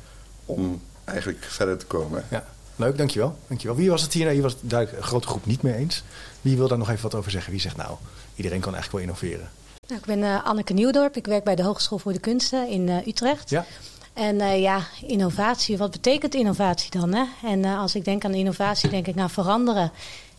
[0.45, 2.25] om eigenlijk verder te komen?
[2.31, 2.45] Ja.
[2.77, 3.39] Leuk, dankjewel.
[3.47, 3.77] dankjewel.
[3.77, 4.23] Wie was het hier?
[4.23, 6.03] Nou, hier was het duidelijk een grote groep niet mee eens.
[6.49, 7.53] Wie wil daar nog even wat over zeggen?
[7.53, 7.97] Wie zegt nou,
[8.35, 9.51] iedereen kan eigenlijk wel innoveren?
[9.87, 11.17] Nou, ik ben eh, Anneke Nieuwdorp.
[11.17, 13.51] Ik werk bij de Hogeschool voor de Kunsten in eh, Utrecht.
[13.51, 13.65] Ja?
[14.13, 17.15] En eh, ja, innovatie, wat betekent innovatie dan?
[17.15, 17.25] Hè?
[17.45, 19.93] En als ik denk aan innovatie, denk ik naar veranderen.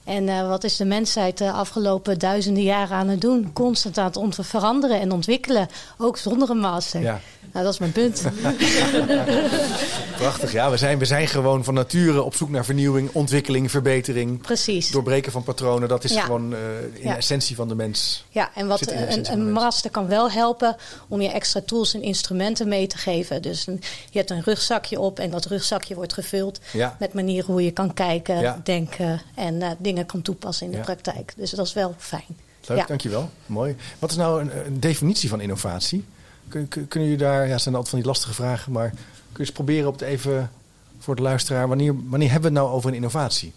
[0.10, 3.54] En eh, wat is de mensheid de afgelopen duizenden jaren aan het doen?
[3.54, 5.68] Constant aan het veranderen en ontwikkelen,
[5.98, 7.02] ook zonder een master.
[7.02, 7.20] Ja.
[7.54, 8.22] Nou, dat is mijn punt.
[10.18, 10.70] Prachtig, ja.
[10.72, 14.42] We zijn, we zijn gewoon van nature op zoek naar vernieuwing, ontwikkeling, verbetering.
[14.42, 14.92] Precies.
[14.92, 16.22] Doorbreken van patronen, dat is Ja.
[16.22, 16.60] gewoon eh,
[16.94, 17.12] in Ja.
[17.12, 18.26] de essentie van de mens.
[18.30, 20.76] Ja, en wat een, een master kan wel helpen
[21.08, 23.42] om je extra tools en instrumenten mee te geven.
[23.42, 26.96] Dus een- je hebt een rugzakje op en dat rugzakje wordt gevuld Ja.
[27.00, 30.84] met manieren hoe je kan kijken, denken en eh, dingen kan toepassen in de Ja.
[30.84, 31.34] praktijk.
[31.38, 32.26] Dus dat is wel fijn.
[32.68, 32.86] Leuk, Ja.
[32.86, 33.30] dankjewel.
[33.46, 33.76] Mooi.
[34.00, 36.06] Wat is nou een, een definitie van innovatie?
[36.48, 39.00] Kun, kun- kunnen jullie daar, ja, het zijn altijd van die lastige vragen, maar kun
[39.34, 40.52] je eens proberen op het even
[41.00, 43.54] voor de luisteraar, wanneer, wanneer hebben we het nou over een innovatie?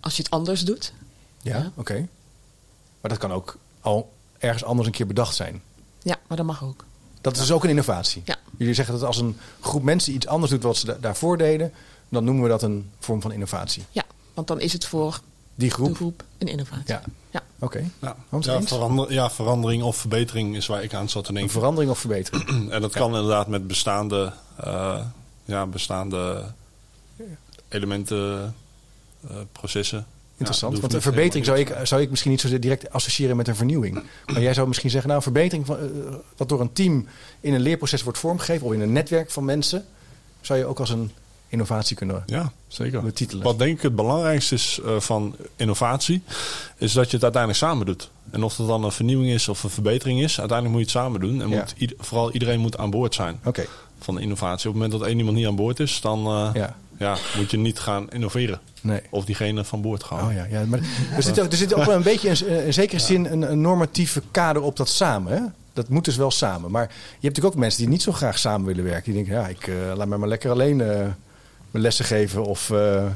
[0.00, 0.92] Als je het anders doet.
[1.42, 1.70] Ja, Ja.
[1.74, 1.94] oké.
[3.00, 5.62] Maar dat kan ook al ergens anders een keer bedacht zijn.
[6.02, 6.84] Ja, maar dat mag ook.
[7.20, 8.22] Dat is dus ook een innovatie.
[8.24, 8.36] Ja.
[8.56, 11.72] Jullie zeggen dat als een groep mensen iets anders doet wat ze da- daarvoor deden,
[12.08, 13.84] dan noemen we dat een vorm van innovatie.
[13.90, 14.04] Ja,
[14.34, 15.20] want dan is het voor
[15.54, 16.24] Die de groep?
[16.38, 16.84] een innovatie.
[16.86, 17.02] Ja.
[17.30, 17.42] Ja.
[17.58, 17.84] Oké.
[18.00, 18.16] Ja,
[18.62, 21.52] verander- ja, verandering of verbetering is waar ik aan zat te Een denken.
[21.52, 22.70] verandering of verbetering?
[22.72, 25.00] En dat kan inderdaad met bestaande, eh,
[25.44, 26.44] ja, bestaande
[27.68, 28.54] elementen,
[29.28, 30.06] eh, processen.
[30.36, 30.74] Interessant.
[30.74, 33.56] Ja, want een verbetering zou ik, zou ik misschien niet zo direct associëren met een
[33.56, 34.02] vernieuwing.
[34.26, 37.06] Maar jij zou misschien zeggen, nou, een verbetering van, eh, wat door een team
[37.40, 39.84] in een leerproces wordt vormgegeven, of in een netwerk van mensen,
[40.40, 41.10] zou je ook als een
[41.54, 43.02] innovatie kunnen Ja, zeker.
[43.02, 43.44] betitelen.
[43.44, 46.22] Wat denk ik het belangrijkste is eh, van innovatie,
[46.76, 48.10] is dat je het uiteindelijk samen doet.
[48.30, 51.04] En of dat dan een vernieuwing is of een verbetering is, uiteindelijk moet je het
[51.04, 51.42] samen doen.
[51.42, 51.56] En Ja.
[51.58, 53.64] moet ieder- vooral iedereen moet aan boord zijn Oké,
[53.98, 54.68] van de innovatie.
[54.68, 56.76] Op het moment dat één iemand niet aan boord is, dan, eh, ja.
[56.98, 58.60] ja, moet je niet gaan innoveren.
[58.80, 59.00] Nee.
[59.10, 60.26] Of diegene van boord gaan.
[60.28, 60.78] Oh ja, ja maar
[61.16, 63.60] er zit, ook, er zit ook wel een beetje in, in zekere zin een, een
[63.60, 65.32] normatieve kader op dat samen.
[65.32, 65.40] Hè?
[65.72, 66.70] Dat moet dus wel samen.
[66.70, 69.12] Maar je hebt natuurlijk ook mensen die niet zo graag samen willen werken.
[69.12, 70.80] Die denken, ja, ik eh, laat mij maar lekker alleen
[71.80, 72.44] lessen geven.
[72.44, 73.06] Of, eh,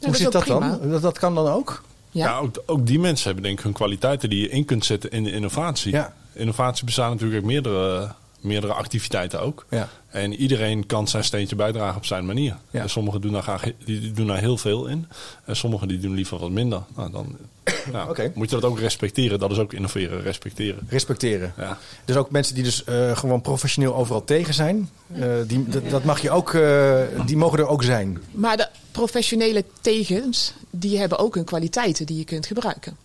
[0.00, 0.78] hoe zit dat prima.
[0.78, 0.90] dan?
[0.90, 1.82] Dat, dat kan dan ook?
[2.10, 2.26] Ja.
[2.26, 5.10] Ja, ook, ook die mensen hebben denk ik hun kwaliteiten die je in kunt zetten
[5.10, 5.92] in de innovatie.
[5.92, 6.14] Ja.
[6.32, 9.66] Innovatie bestaat natuurlijk uit meerdere, meerdere activiteiten ook.
[9.70, 9.88] Ja.
[10.08, 12.56] En iedereen kan zijn steentje bijdragen op zijn manier.
[12.70, 12.80] Ja.
[12.82, 15.06] En sommigen doen daar, graag, die doen daar heel veel in.
[15.44, 16.82] En sommigen die doen liever wat minder.
[16.96, 17.36] Nou, dan
[17.92, 19.38] nou, moet je dat ook respecteren.
[19.38, 20.86] Dat is ook innoveren, respecteren.
[20.88, 21.52] Respecteren.
[21.56, 21.78] Ja.
[22.04, 24.90] Dus ook mensen die dus eh, gewoon professioneel overal tegen zijn.
[25.14, 28.18] eh, die, dat, dat mag je ook, eh, die mogen er ook zijn.
[28.30, 32.96] Maar de professionele tegens, die hebben ook hun kwaliteiten die je kunt gebruiken.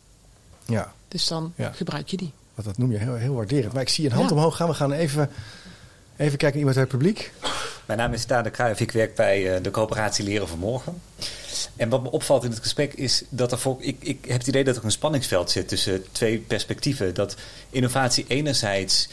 [0.66, 1.72] Ja, Dus dan Ja.
[1.72, 2.32] gebruik je die.
[2.56, 3.74] Wat dat noem je heel, heel waarderend.
[3.74, 4.36] Maar ik zie een hand Ja.
[4.36, 4.68] omhoog gaan.
[4.68, 5.30] We gaan even,
[6.16, 7.32] even kijken naar iemand uit het publiek.
[7.86, 8.80] Mijn naam is Tade Kruijf.
[8.80, 11.02] Ik werk bij eh, de coöperatie Leren van Morgen.
[11.76, 14.48] En wat me opvalt in het gesprek is dat er voor, ik, ik heb het
[14.48, 17.14] idee dat er een spanningsveld zit tussen twee perspectieven.
[17.14, 17.36] Dat
[17.70, 19.10] innovatie enerzijds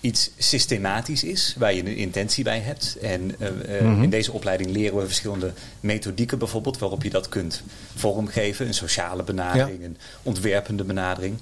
[0.00, 2.96] iets systematisch is, waar je een intentie bij hebt.
[3.02, 4.02] En eh, eh, Mhm.
[4.02, 7.62] in deze opleiding leren we verschillende methodieken bijvoorbeeld waarop je dat kunt
[7.94, 8.66] vormgeven.
[8.66, 11.38] Een sociale benadering, een ontwerpende benadering.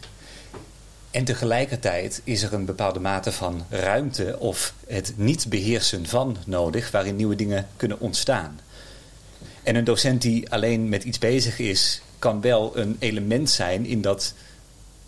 [1.14, 6.90] En tegelijkertijd is er een bepaalde mate van ruimte of het niet beheersen van nodig,
[6.90, 8.60] waarin nieuwe dingen kunnen ontstaan.
[9.62, 14.00] En een docent die alleen met iets bezig is, kan wel een element zijn in
[14.00, 14.34] dat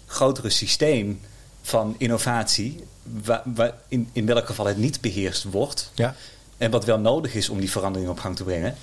[0.07, 1.21] grotere systeem
[1.63, 2.85] van innovatie,
[3.25, 5.91] wa- wa- in, in welk geval het niet beheerst wordt.
[5.95, 6.15] Ja.
[6.57, 8.75] En wat wel nodig is om die verandering op gang te brengen.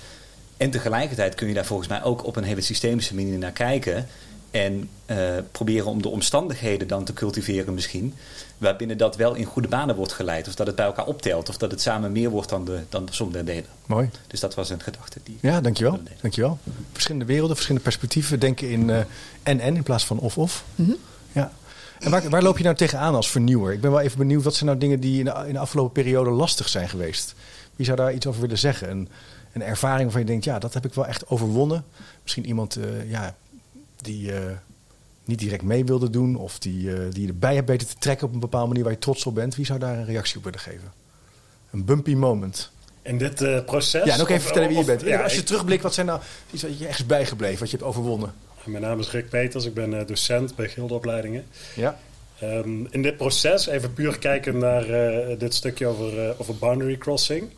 [0.56, 4.08] En tegelijkertijd kun je daar volgens mij ook op een hele systemische manier naar kijken.
[4.54, 5.18] En eh,
[5.52, 8.14] proberen om de omstandigheden dan te cultiveren misschien.
[8.58, 10.48] Waarbinnen dat wel in goede banen wordt geleid.
[10.48, 11.48] Of dat het bij elkaar optelt.
[11.48, 13.66] Of dat het samen meer wordt dan de, dan de som der delen.
[13.86, 14.10] Mooi.
[14.26, 15.38] Dus dat was een gedachte die...
[15.40, 16.00] Ja, dankjewel.
[16.20, 16.58] dankjewel.
[16.92, 18.40] Verschillende werelden, verschillende perspectieven.
[18.40, 19.00] Denken in eh,
[19.42, 20.64] en-en in plaats van of-of.
[21.32, 21.52] Ja.
[21.98, 23.72] En waar, waar loop je nou tegenaan als vernieuwer?
[23.72, 25.92] Ik ben wel even benieuwd, wat zijn nou dingen die in de, in de afgelopen
[25.92, 27.34] periode lastig zijn geweest?
[27.76, 28.90] Wie zou daar iets over willen zeggen?
[28.90, 29.08] Een,
[29.52, 31.84] een ervaring waarvan je denkt, ja, dat heb ik wel echt overwonnen.
[32.22, 33.34] Misschien iemand eh, ja,
[34.04, 34.42] die eh,
[35.24, 36.36] niet direct mee wilde doen...
[36.36, 38.92] of die, eh, die je erbij hebt weten te trekken op een bepaalde manier waar
[38.92, 39.54] je trots op bent.
[39.56, 40.92] Wie zou daar een reactie op willen geven?
[41.70, 42.70] Een bumpy moment.
[43.02, 44.04] In dit eh, proces.
[44.04, 45.00] Ja, en ook even Of- vertellen wie je of- bent.
[45.00, 47.70] ja, Als je ik- terugblikt, wat zijn nou iets wat je echt is bijgebleven, wat
[47.70, 48.32] je hebt overwonnen?
[48.64, 51.44] Mijn naam is Rick Peters, ik ben docent bij Gildeopleidingen.
[51.76, 51.98] Ja.
[52.38, 54.86] Ehm, in dit proces, even puur kijken naar
[55.38, 57.48] dit stukje over, over boundary crossing.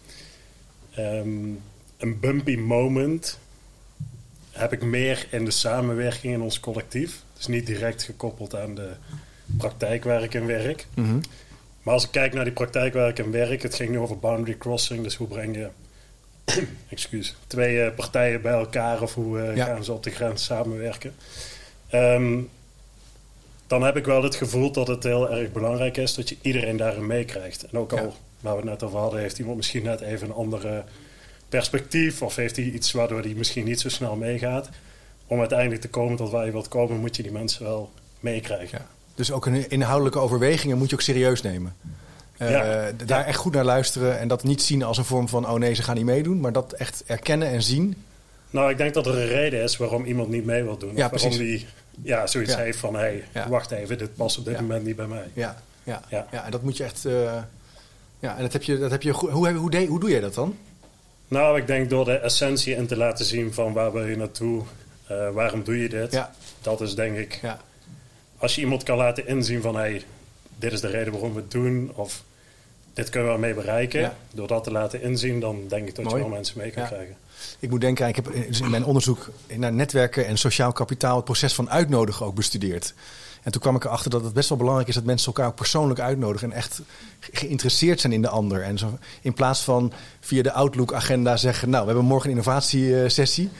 [0.94, 1.28] Ehm,
[1.98, 3.38] een bumpy moment
[4.56, 7.22] heb ik meer in de samenwerking in ons collectief.
[7.36, 8.90] Dus niet direct gekoppeld aan de
[9.58, 10.86] praktijk waar ik in werk.
[10.94, 11.18] Mhm.
[11.82, 14.18] Maar als ik kijk naar die praktijk waar ik in werk, het ging nu over
[14.18, 15.02] boundary crossing.
[15.02, 15.68] Dus hoe breng je
[16.88, 19.64] excuus, twee eh, partijen bij elkaar of hoe eh, Ja.
[19.64, 21.14] gaan ze op de grens samenwerken?
[21.88, 22.38] Ehm,
[23.66, 26.76] dan heb ik wel het gevoel dat het heel erg belangrijk is dat je iedereen
[26.76, 27.62] daarin meekrijgt.
[27.62, 28.10] En ook al, Ja.
[28.40, 30.84] waar we het net over hadden, heeft iemand misschien net even een andere
[31.48, 34.68] perspectief of heeft hij iets waardoor hij misschien niet zo snel meegaat.
[35.26, 38.78] Om uiteindelijk te komen tot waar je wilt komen, moet je die mensen wel meekrijgen.
[38.78, 38.86] Ja.
[39.14, 41.74] Dus ook een inhoudelijke overwegingen moet je ook serieus nemen.
[42.36, 42.90] Eh, Ja.
[43.06, 45.48] Daar echt goed naar luisteren en dat niet zien als een vorm van...
[45.48, 47.96] oh nee, ze gaan niet meedoen, maar dat echt erkennen en zien.
[48.50, 50.96] Nou, ik denk dat er een reden is waarom iemand niet mee wil doen.
[50.96, 51.66] Ja, waarom die
[52.02, 52.58] ja, zoiets Ja.
[52.58, 52.94] heeft van...
[52.94, 55.24] hé, hey, wacht even, dit past op dit moment niet bij mij.
[55.32, 56.44] Ja, ja, ja.
[56.44, 57.04] En dat moet je echt...
[57.04, 57.36] eh,
[58.18, 59.10] ja, en dat heb je, dat heb je.
[59.10, 59.52] Hoe, hoe,
[59.86, 60.56] hoe doe je dat dan?
[61.28, 64.62] Nou, ik denk door de essentie in te laten zien van waar wil je naartoe...
[65.06, 66.12] eh, waarom doe je dit?
[66.12, 66.34] Ja.
[66.60, 67.38] Dat is denk ik...
[67.42, 67.60] Ja,
[68.38, 69.74] Als je iemand kan laten inzien van...
[69.74, 70.04] hé, hey,
[70.58, 71.90] dit is de reden waarom we het doen...
[71.94, 72.22] of
[72.94, 74.00] dit kunnen we ermee bereiken...
[74.00, 74.16] Ja.
[74.32, 75.40] door dat te laten inzien...
[75.40, 76.16] dan denk ik dat Mooi.
[76.16, 77.16] je wel mensen mee kan krijgen.
[77.58, 81.16] ik moet denken, ik heb in mijn onderzoek naar netwerken en sociaal kapitaal...
[81.16, 82.94] het proces van uitnodigen ook bestudeerd.
[83.46, 85.54] En toen kwam ik erachter dat het best wel belangrijk is dat mensen elkaar ook
[85.54, 86.80] persoonlijk uitnodigen en echt
[87.20, 88.62] ge- geïnteresseerd zijn in de ander.
[88.62, 93.50] En zo, in plaats van via de Outlook-agenda zeggen: Nou, we hebben morgen een innovatiesessie.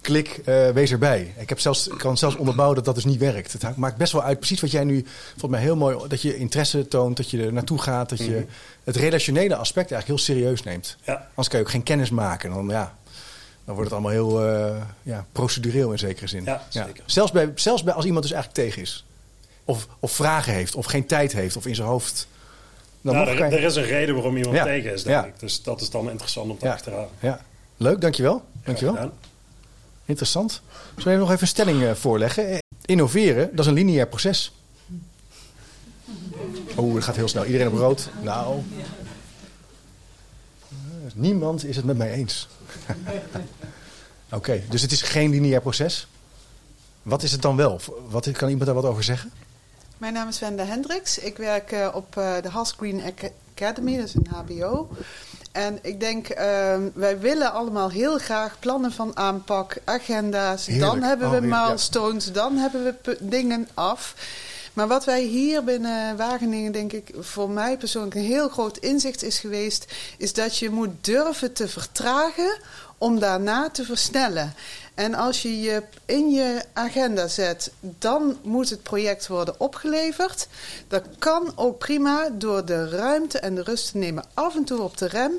[0.00, 1.34] Klik, eh, wees erbij.
[1.38, 3.52] Ik heb zelfs, ik kan zelfs onderbouwen dat dat dus niet werkt.
[3.52, 5.04] Het maakt best wel uit, precies wat jij nu
[5.36, 8.44] vond mij heel mooi, dat je interesse toont, dat je er naartoe gaat, dat je
[8.84, 10.96] het relationele aspect eigenlijk heel serieus neemt.
[11.04, 11.14] Ja.
[11.28, 12.50] Anders kan je ook geen kennis maken.
[12.50, 12.94] Dan, ja,
[13.64, 16.44] dan wordt het allemaal heel eh, ja, procedureel in zekere zin.
[16.44, 17.02] Ja, zeker.
[17.06, 19.04] Zelfs, bij, zelfs bij als iemand dus eigenlijk tegen is.
[19.68, 22.26] Of, of vragen heeft, of geen tijd heeft, of in zijn hoofd.
[23.00, 24.64] Dan Nou, er, er is een reden waarom iemand Ja.
[24.64, 25.24] tegen is, denk Ja.
[25.24, 25.38] ik.
[25.40, 26.72] Dus dat is dan interessant om te Ja.
[26.72, 27.08] achterhalen.
[27.20, 27.40] Ja.
[27.76, 28.44] Leuk, dankjewel.
[28.64, 29.10] dankjewel.
[30.04, 30.60] Interessant.
[30.96, 32.48] Zullen we nog even een stelling eh, voorleggen?
[32.50, 34.52] Eh, Innoveren, dat is een lineair proces.
[36.78, 37.44] Oeh, dat gaat heel snel.
[37.44, 38.08] Iedereen op rood.
[38.22, 38.62] Nou.
[40.68, 40.74] Eh,
[41.14, 42.48] Niemand is het met mij eens.
[44.32, 46.06] Oké, dus het is geen lineair proces.
[47.02, 47.80] Wat is het dan wel?
[48.08, 49.30] Wat, kan iemand daar wat over zeggen?
[49.98, 51.18] Mijn naam is Wenda Hendricks.
[51.18, 53.02] Ik werk uh, op uh, de Has Green
[53.54, 54.88] Academy, dat is een HBO.
[55.52, 56.36] En ik denk, uh,
[56.94, 60.66] wij willen allemaal heel graag plannen van aanpak, agenda's.
[60.66, 60.92] Heerlijk.
[60.92, 61.66] Dan hebben we Oh, ja.
[61.66, 64.14] milestones, dan hebben we dingen af.
[64.76, 69.22] Maar wat wij hier binnen Wageningen, denk ik, voor mij persoonlijk een heel groot inzicht
[69.22, 69.86] is geweest,
[70.18, 72.58] is dat je moet durven te vertragen
[72.98, 74.54] om daarna te versnellen.
[74.94, 80.48] En als je je in je agenda zet, dan moet het project worden opgeleverd.
[80.88, 84.80] Dat kan ook prima door de ruimte en de rust te nemen af en toe
[84.80, 85.32] op de rem.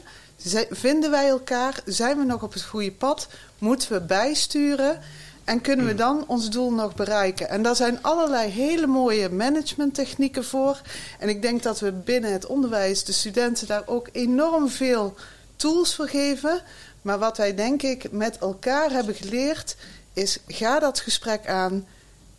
[0.70, 1.80] Vinden wij elkaar?
[1.86, 3.28] Zijn we nog op het goede pad?
[3.58, 5.02] Moeten we bijsturen?
[5.48, 7.50] En kunnen we dan ons doel nog bereiken?
[7.50, 10.82] En daar zijn allerlei hele mooie managementtechnieken voor.
[11.20, 15.16] En ik denk dat we binnen het onderwijs de studenten daar ook enorm veel
[15.56, 16.62] tools voor geven.
[17.02, 19.76] Maar wat wij denk ik met elkaar hebben geleerd
[20.14, 21.88] is ga dat gesprek aan.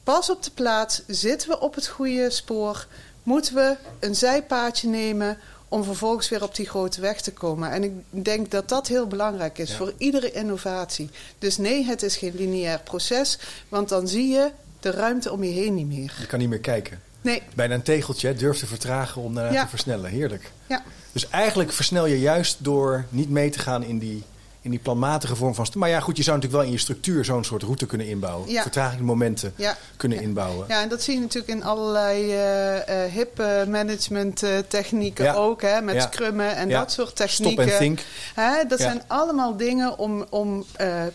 [0.05, 1.03] Pas op de plaats.
[1.07, 2.87] Zitten we op het goede spoor?
[3.23, 7.71] Moeten we een zijpaadje nemen om vervolgens weer op die grote weg te komen?
[7.71, 9.77] En ik denk dat dat heel belangrijk is Ja.
[9.77, 11.11] voor iedere innovatie.
[11.39, 14.51] Dus nee, het is geen lineair proces, want dan zie je
[14.81, 16.15] de ruimte om je heen niet meer.
[16.21, 17.01] Je kan niet meer kijken.
[17.21, 19.63] Nee, Bijna een tegeltje, durf te vertragen om daarna Ja.
[19.63, 20.11] te versnellen.
[20.11, 20.51] Heerlijk.
[20.67, 20.83] ja.
[21.13, 24.23] Dus eigenlijk versnel je juist door niet mee te gaan in die,
[24.61, 25.67] in die planmatige vorm van...
[25.75, 28.51] Maar ja, goed, je zou natuurlijk wel in je structuur zo'n soort route kunnen inbouwen.
[28.51, 28.63] Ja.
[28.63, 29.77] Vertragingsmomenten Ja.
[29.97, 30.25] kunnen Ja.
[30.25, 30.67] inbouwen.
[30.69, 35.81] Ja, en dat zie je natuurlijk in allerlei eh hip eh, management technieken ook, hè,
[35.81, 37.65] met scrummen en dat soort Stop technieken.
[37.65, 38.01] and think.
[38.35, 40.65] Hè, dat zijn allemaal dingen om, om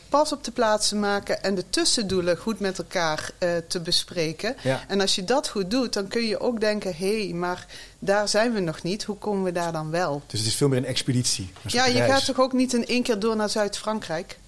[0.09, 3.29] pas op de plaats te maken en de tussendoelen goed met elkaar
[3.67, 4.55] te bespreken.
[4.61, 4.81] Ja.
[4.87, 7.65] En als je dat goed doet, dan kun je ook denken: hé, hey, maar
[8.05, 9.03] daar zijn we nog niet.
[9.03, 10.21] Hoe komen we daar dan wel?
[10.27, 11.51] Dus het is veel meer een expeditie.
[11.63, 12.11] een Ja, je reis.
[12.11, 14.39] gaat toch ook niet in één keer door naar Zuid-Frankrijk?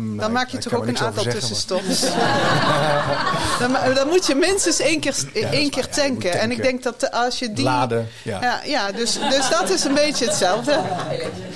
[0.00, 2.00] Nou, Dan ik- maak je toch ook een aantal tussenstops.
[3.60, 5.14] dan, dan moet je minstens één keer,
[5.50, 6.32] één keer ja, tanken.
[6.32, 7.64] En ik denk dat de- als je die...
[7.64, 8.38] Laden, ja.
[8.40, 10.78] Ja, ja dus, dus dat is een beetje hetzelfde.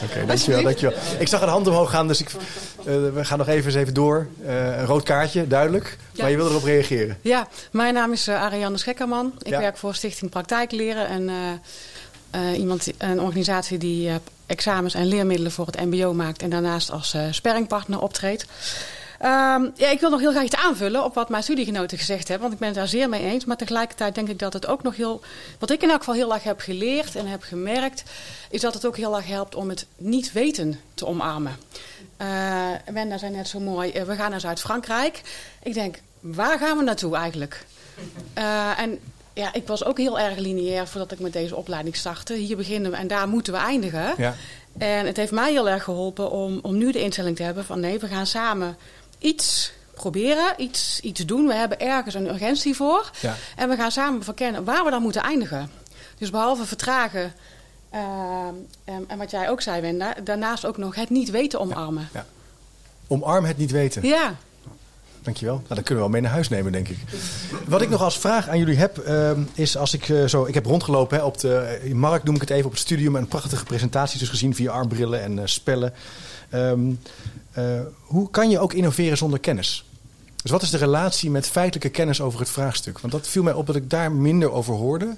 [0.04, 0.98] Oké, dankjewel, dankjewel.
[1.18, 3.94] Ik zag een hand omhoog gaan, dus ik, eh, we gaan nog even eens even
[3.94, 4.26] door.
[4.46, 5.96] Eh, een rood kaartje, duidelijk.
[6.12, 6.22] Ja.
[6.22, 7.18] Maar je wilde erop reageren.
[7.20, 9.32] Ja, mijn naam is eh, Ariane Schekkerman.
[9.42, 9.58] Ik Ja.
[9.60, 11.06] werk voor Stichting Praktijk Leren.
[11.08, 11.30] En,
[12.32, 14.14] eh, iemand, een organisatie die eh,
[14.46, 16.42] examens en leermiddelen voor het mbo maakt...
[16.42, 18.46] en daarnaast als eh sparringpartner optreedt.
[19.18, 22.40] Ehm, ja, ik wil nog heel graag iets aanvullen op wat mijn studiegenoten gezegd hebben.
[22.40, 23.44] Want ik ben het daar zeer mee eens.
[23.44, 25.20] Maar tegelijkertijd denk ik dat het ook nog heel...
[25.58, 28.02] Wat ik in elk geval heel erg heb geleerd en heb gemerkt...
[28.50, 31.56] is dat het ook heel erg helpt om het niet weten te omarmen.
[32.92, 35.20] Wenda zei net zo mooi, we gaan naar Zuid-Frankrijk.
[35.62, 37.64] Ik denk, waar gaan we naartoe eigenlijk?
[38.76, 39.00] En
[39.32, 42.34] ja, ik was ook heel erg lineair voordat ik met deze opleiding startte.
[42.34, 44.14] Hier beginnen we en daar moeten we eindigen.
[44.16, 44.34] Ja.
[44.78, 47.80] En het heeft mij heel erg geholpen om, om nu de instelling te hebben van
[47.80, 48.76] nee, we gaan samen
[49.18, 51.46] iets proberen, iets, iets doen.
[51.46, 53.10] We hebben ergens een urgentie voor.
[53.20, 53.34] Ja.
[53.56, 55.70] En we gaan samen verkennen waar we dan moeten eindigen.
[56.18, 57.32] Dus behalve vertragen,
[57.90, 62.08] ehm, en, en wat jij ook zei, Wenda, daarnaast ook nog het niet weten omarmen.
[62.12, 62.26] Ja.
[63.06, 64.06] Omarm het niet weten.
[64.06, 64.36] Ja,
[65.22, 65.54] Dankjewel.
[65.54, 66.98] Nou, dan kunnen we wel mee naar huis nemen, denk ik.
[67.66, 70.44] Wat ik nog als vraag aan jullie heb, ehm, is als ik eh, zo...
[70.44, 73.16] Ik heb rondgelopen hè, op de in markt, noem ik het even, op het studium.
[73.16, 75.92] En prachtige presentaties dus gezien via armbrillen en eh, spellen.
[76.50, 76.80] Ehm,
[77.52, 79.84] eh, hoe kan je ook innoveren zonder kennis?
[80.42, 82.98] Dus wat is de relatie met feitelijke kennis over het vraagstuk?
[82.98, 85.16] Want dat viel mij op dat ik daar minder over hoorde.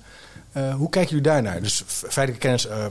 [0.55, 1.62] Eh, hoe kijken jullie daarnaar?
[1.62, 2.87] Dus feitelijke kennis eh,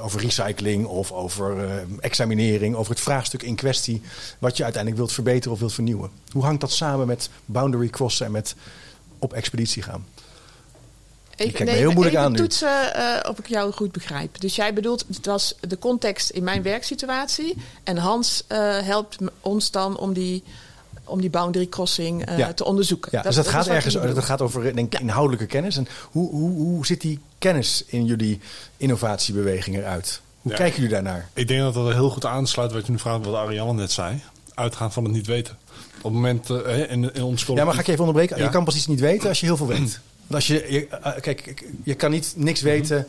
[0.00, 4.02] over recycling of over eh, examinering, over het vraagstuk in kwestie,
[4.38, 6.10] wat je uiteindelijk wilt verbeteren of wilt vernieuwen.
[6.32, 8.54] Hoe hangt dat samen met boundary crossen en met
[9.18, 10.06] op expeditie gaan?
[11.36, 12.36] Je kijkt me heel moeilijk aan nu.
[12.36, 14.40] toetsen eh, of ik jou goed begrijp.
[14.40, 17.56] Dus jij bedoelt, het was de context in mijn werksituatie.
[17.84, 18.44] En Hans
[18.84, 20.42] helpt ons dan om die,
[21.06, 22.52] om die boundary crossing eh, Ja.
[22.52, 23.08] te onderzoeken.
[23.12, 25.76] Ja, dus dat, gaat ergens dat gaat over denk ik, inhoudelijke kennis.
[25.76, 28.40] En hoe, hoe, hoe zit die kennis in jullie
[28.76, 30.20] innovatiebeweging eruit?
[30.42, 30.56] Hoe Ja.
[30.58, 31.28] kijken jullie daarnaar?
[31.34, 34.22] Ik denk dat dat heel goed aansluit wat je nu vraagt, wat Ariane net zei.
[34.54, 35.56] Uitgaan van het niet weten.
[35.96, 38.36] Op het moment eh, in, in ons Ja, maar ga ik je even onderbreken?
[38.38, 38.44] Ja.
[38.44, 39.78] Je kan pas iets niet weten als je heel veel weet.
[40.26, 43.06] Want als je, je, eh, kijk, je kan niet niks weten.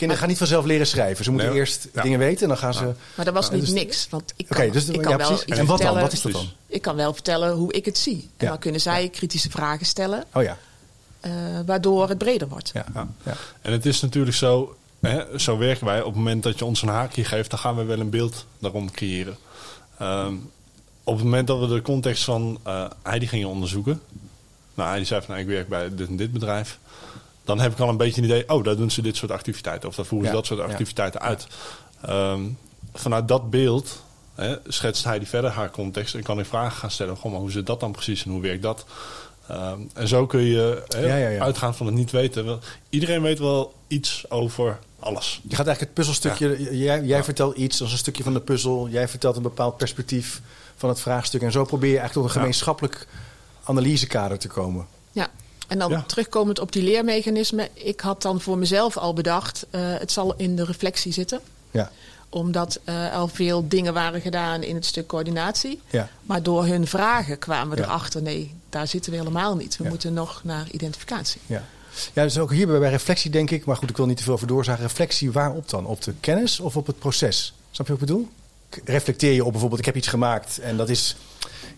[0.00, 1.24] Kinderen gaan niet vanzelf leren schrijven.
[1.24, 2.02] Ze moeten Nee, eerst ja.
[2.02, 2.84] dingen weten en dan gaan ze.
[3.14, 4.06] Maar dat was Ja, niet dus- niks.
[4.10, 5.76] Want ik Oké, kan, dus ik kan ja, wel iets En wat dan?
[5.76, 6.00] vertellen.
[6.02, 6.46] Wat is dat dan?
[6.66, 8.20] Ik kan wel vertellen hoe ik het zie.
[8.36, 8.48] En Ja.
[8.48, 10.58] dan kunnen zij kritische vragen stellen, Oh ja.
[11.20, 11.32] eh,
[11.66, 12.70] waardoor het breder wordt.
[12.74, 12.84] Ja.
[12.94, 13.08] Ja.
[13.22, 13.34] Ja.
[13.62, 15.98] En het is natuurlijk zo, hè, zo werken wij.
[16.00, 18.46] Op het moment dat je ons een haakje geeft, dan gaan we wel een beeld
[18.58, 19.36] daarom creëren.
[19.98, 20.34] Ehm,
[21.04, 24.00] op het moment dat we de context van eh Heidi gingen onderzoeken.
[24.74, 26.78] Nou, Heidi zei van, nou, ik werk bij dit en dit bedrijf.
[27.56, 29.88] Dan heb ik al een beetje een idee, oh, daar doen ze dit soort activiteiten.
[29.88, 30.66] Of daar voeren ze Ja, dat soort ja.
[30.66, 31.46] activiteiten uit.
[32.02, 32.40] Ehm,
[32.94, 34.02] vanuit dat beeld
[34.34, 37.16] hè, schetst hij die verder haar context en kan hij vragen gaan stellen.
[37.16, 38.84] Goh, maar hoe zit dat dan precies en hoe werkt dat?
[39.48, 41.42] Ehm, en zo kun je hè, Ja, ja, ja.
[41.42, 42.44] uitgaan van het niet weten.
[42.44, 42.58] Wel,
[42.88, 45.40] Iedereen weet wel iets over alles.
[45.48, 46.78] Je gaat eigenlijk het puzzelstukje.
[46.78, 48.88] Jij, jij vertelt iets als een stukje van de puzzel.
[48.88, 50.40] Jij vertelt een bepaald perspectief
[50.76, 51.42] van het vraagstuk.
[51.42, 52.38] En zo probeer je eigenlijk tot een Ja.
[52.40, 53.06] gemeenschappelijk
[53.64, 54.86] analysekader te komen.
[55.12, 55.28] Ja,
[55.70, 56.04] en dan Ja.
[56.06, 57.68] terugkomend op die leermechanismen.
[57.72, 61.40] Ik had dan voor mezelf al bedacht, eh, het zal in de reflectie zitten.
[61.70, 61.90] Ja.
[62.28, 65.80] Omdat eh, al veel dingen waren gedaan in het stuk coördinatie.
[65.90, 66.08] Ja.
[66.22, 69.76] Maar door hun vragen kwamen we erachter, nee, daar zitten we helemaal niet.
[69.76, 71.40] We moeten nog naar identificatie.
[71.46, 71.64] Ja.
[72.12, 73.64] ja, dus ook hier bij reflectie denk ik.
[73.64, 74.82] Maar goed, ik wil niet te veel over doorzagen.
[74.82, 75.86] Reflectie waarop dan?
[75.86, 77.54] Op de kennis of op het proces?
[77.70, 78.28] Snap je wat ik bedoel?
[78.84, 81.16] Reflecteer je op bijvoorbeeld, ik heb iets gemaakt en dat is...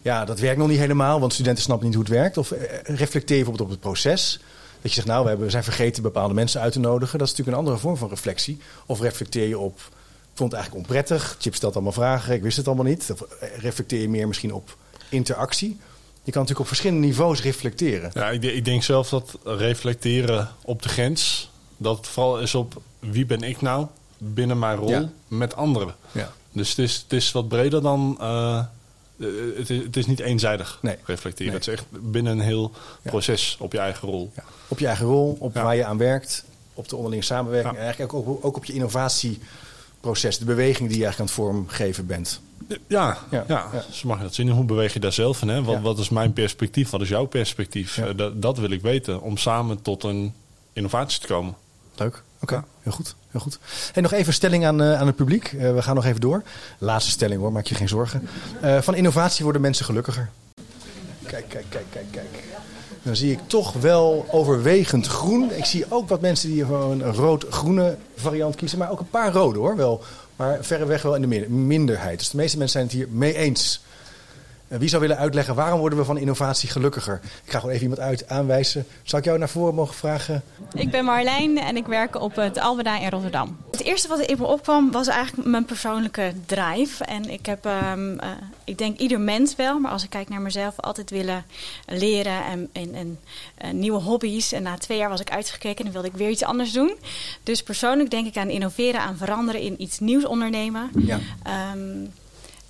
[0.02, 2.36] Ja, dat werkt nog niet helemaal, want studenten snappen niet hoe het werkt.
[2.36, 4.40] Of eh, reflecteer je bijvoorbeeld op het proces.
[4.80, 7.18] Dat je zegt, nou, we, hebben, we zijn vergeten bepaalde mensen uit te nodigen.
[7.18, 8.58] Dat is natuurlijk een andere vorm van reflectie.
[8.86, 11.36] Of reflecteer je op, ik vond het eigenlijk onprettig.
[11.40, 13.08] Chip stelt allemaal vragen, ik wist het allemaal niet.
[13.12, 14.76] Of eh, reflecteer je meer misschien op
[15.08, 15.68] interactie.
[16.24, 18.10] Je kan natuurlijk op verschillende niveaus reflecteren.
[18.14, 22.80] Ja, ik, ik denk zelf dat reflecteren op de grens, dat het vooral is op
[22.98, 23.86] wie ben ik nou
[24.18, 25.08] binnen mijn rol Ja.
[25.28, 25.94] met anderen.
[26.12, 26.32] Ja.
[26.52, 28.16] Dus het is, het is wat breder dan.
[28.20, 28.64] eh,
[29.20, 30.96] eh, het, is, het is niet eenzijdig Nee.
[31.04, 31.52] reflecteren.
[31.52, 31.60] Nee.
[31.60, 32.70] Het is echt binnen een heel
[33.02, 33.10] Ja.
[33.10, 34.32] proces op je eigen rol.
[34.36, 34.44] Ja.
[34.68, 35.62] Op je eigen rol, op Ja.
[35.62, 36.44] waar je aan werkt,
[36.74, 37.74] op de onderlinge samenwerking.
[37.76, 42.06] En eigenlijk ook, ook op je innovatieproces, de beweging die je eigenlijk aan het vormgeven
[42.06, 42.40] bent.
[42.86, 43.44] Ja, Ja.
[43.48, 44.50] ja, zo mag je dat zien.
[44.50, 45.48] Hoe beweeg je daar zelf in?
[45.48, 45.62] Hè?
[45.62, 46.90] Wat, wat is mijn perspectief?
[46.90, 47.98] Wat is jouw perspectief?
[47.98, 50.34] Eh, dat, dat wil ik weten om samen tot een
[50.72, 51.54] innovatie te komen.
[51.96, 52.22] Leuk.
[52.42, 53.14] Oké, heel goed.
[53.30, 53.58] Heel goed.
[53.94, 55.52] En nog even stelling aan, eh, aan het publiek.
[55.58, 56.42] Eh, we gaan nog even door.
[56.78, 58.28] Laatste stelling hoor, maak je geen zorgen.
[58.60, 60.30] Eh, van innovatie worden mensen gelukkiger.
[61.26, 62.44] Kijk, kijk, kijk, kijk, kijk.
[63.02, 65.50] Dan zie ik toch wel overwegend groen.
[65.56, 68.78] Ik zie ook wat mensen die gewoon een rood-groene variant kiezen.
[68.78, 69.76] Maar ook een paar rode hoor.
[69.76, 70.02] Wel,
[70.36, 72.18] maar verreweg wel in de min- minderheid.
[72.18, 73.82] Dus de meeste mensen zijn het hier mee eens.
[74.72, 77.20] Eh, Wie zou willen uitleggen waarom worden we van innovatie gelukkiger?
[77.44, 78.86] Ik ga gewoon even iemand uit aanwijzen.
[79.02, 80.42] Zou ik jou naar voren mogen vragen?
[80.72, 83.56] Ik ben Marlijn en ik werk op het Albeda in Rotterdam.
[83.70, 87.04] Het eerste wat in me opkwam was eigenlijk mijn persoonlijke drive.
[87.04, 88.28] En ik heb, ehm, eh,
[88.64, 91.44] ik denk ieder mens wel, maar als ik kijk naar mezelf, altijd willen
[91.86, 93.18] leren en, en, en
[93.54, 94.52] eh, nieuwe hobby's.
[94.52, 96.94] En na twee jaar was ik uitgekeken en wilde ik weer iets anders doen.
[97.42, 100.90] Dus persoonlijk denk ik aan innoveren, aan veranderen, in iets nieuws ondernemen.
[101.06, 101.18] Ja.
[101.42, 102.06] Ehm,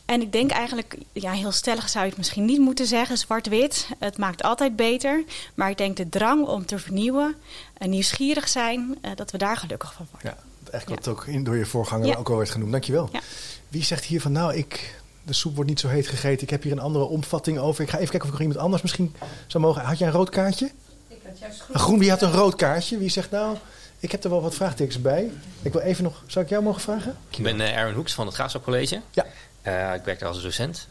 [0.04, 3.86] en ik denk eigenlijk, ja, heel stellig zou je het misschien niet moeten zeggen, zwart-wit.
[3.98, 5.24] Het maakt altijd beter.
[5.54, 7.34] Maar ik denk de drang om te vernieuwen,
[7.78, 10.30] en nieuwsgierig zijn, eh, dat we daar gelukkig van worden.
[10.30, 12.16] Ja, eigenlijk wat ook in, door je voorganger Ja.
[12.16, 12.72] ook al werd genoemd.
[12.72, 13.08] Dankjewel.
[13.12, 13.20] Ja.
[13.68, 16.42] Wie zegt hier van, nou, ik, de soep wordt niet zo heet gegeten.
[16.42, 17.82] Ik heb hier een andere opvatting over.
[17.82, 19.14] Ik ga even kijken of ik nog iemand anders misschien
[19.46, 19.82] zou mogen.
[19.82, 20.70] Had jij een rood kaartje?
[21.08, 22.98] Ik had juist Een groen, wie had een rood kaartje?
[22.98, 23.56] Wie zegt, nou,
[23.98, 25.30] ik heb er wel wat vraagtekens bij.
[25.62, 27.16] Ik wil even nog, zou ik jou mogen vragen?
[27.30, 29.00] Ik ben eh, Erwin Hoeks van het Graafschap College.
[29.10, 29.26] Ja.
[29.62, 30.88] Eh, ik werk daar als docent.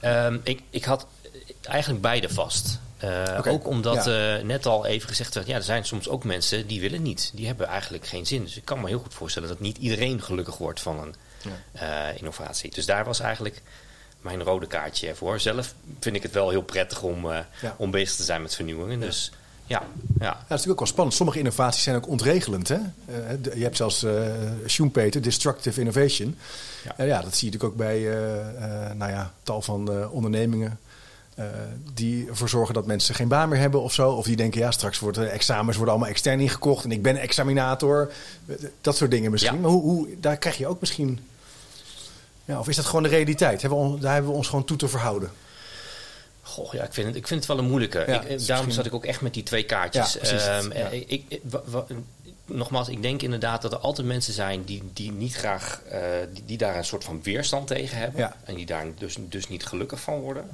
[0.00, 1.06] Ehm, ik, ik had
[1.62, 2.78] eigenlijk beide vast.
[2.98, 4.36] Eh, Ook omdat ja.
[4.36, 7.30] eh, net al even gezegd werd, ja, er zijn soms ook mensen die willen niet.
[7.34, 8.42] Die hebben eigenlijk geen zin.
[8.44, 11.14] Dus ik kan me heel goed voorstellen dat niet iedereen gelukkig wordt van een
[12.16, 12.70] innovatie.
[12.70, 13.62] Dus daar was eigenlijk
[14.20, 15.40] mijn rode kaartje voor.
[15.40, 17.26] Zelf vind ik het wel heel prettig om,
[17.60, 17.74] Ja.
[17.76, 19.00] om bezig te zijn met vernieuwingen.
[19.00, 19.30] Dus
[19.66, 19.82] ja,
[20.18, 20.30] ja.
[20.30, 21.16] Dat is natuurlijk ook wel spannend.
[21.16, 22.68] Sommige innovaties zijn ook ontregelend.
[22.68, 22.78] Hè?
[23.54, 24.04] Je hebt zelfs
[24.66, 26.38] Schumpeter, Destructive Innovation.
[26.96, 27.04] Ja.
[27.04, 27.04] Ja.
[27.04, 30.78] ja, dat zie je natuurlijk ook bij eh, eh, nou ja, tal van eh, ondernemingen.
[31.94, 34.10] die ervoor zorgen dat mensen geen baan meer hebben of zo.
[34.10, 36.84] Of die denken, ja, straks worden examens worden allemaal extern ingekocht.
[36.84, 38.12] En ik ben examinator.
[38.80, 39.54] Dat soort dingen misschien.
[39.54, 39.60] Ja.
[39.60, 41.20] Maar hoe, hoe, daar krijg je ook misschien...
[42.44, 43.60] Ja, of is dat gewoon de realiteit?
[43.60, 45.30] Hebben we on- daar hebben we ons gewoon toe te verhouden.
[46.42, 47.98] Goh, ja, ik vind het, ik vind het wel een moeilijke.
[47.98, 50.12] Ja, ik, daarom misschien- zat ik ook echt met die twee kaartjes.
[50.12, 50.46] Ja, precies.
[50.46, 51.40] Ehm, eh, ik,
[52.48, 56.00] nogmaals, ik denk inderdaad dat er altijd mensen zijn die, die niet graag, eh,
[56.32, 58.20] die, die daar een soort van weerstand tegen hebben.
[58.20, 58.36] Ja.
[58.44, 60.44] En die daar dus, dus niet gelukkig van worden.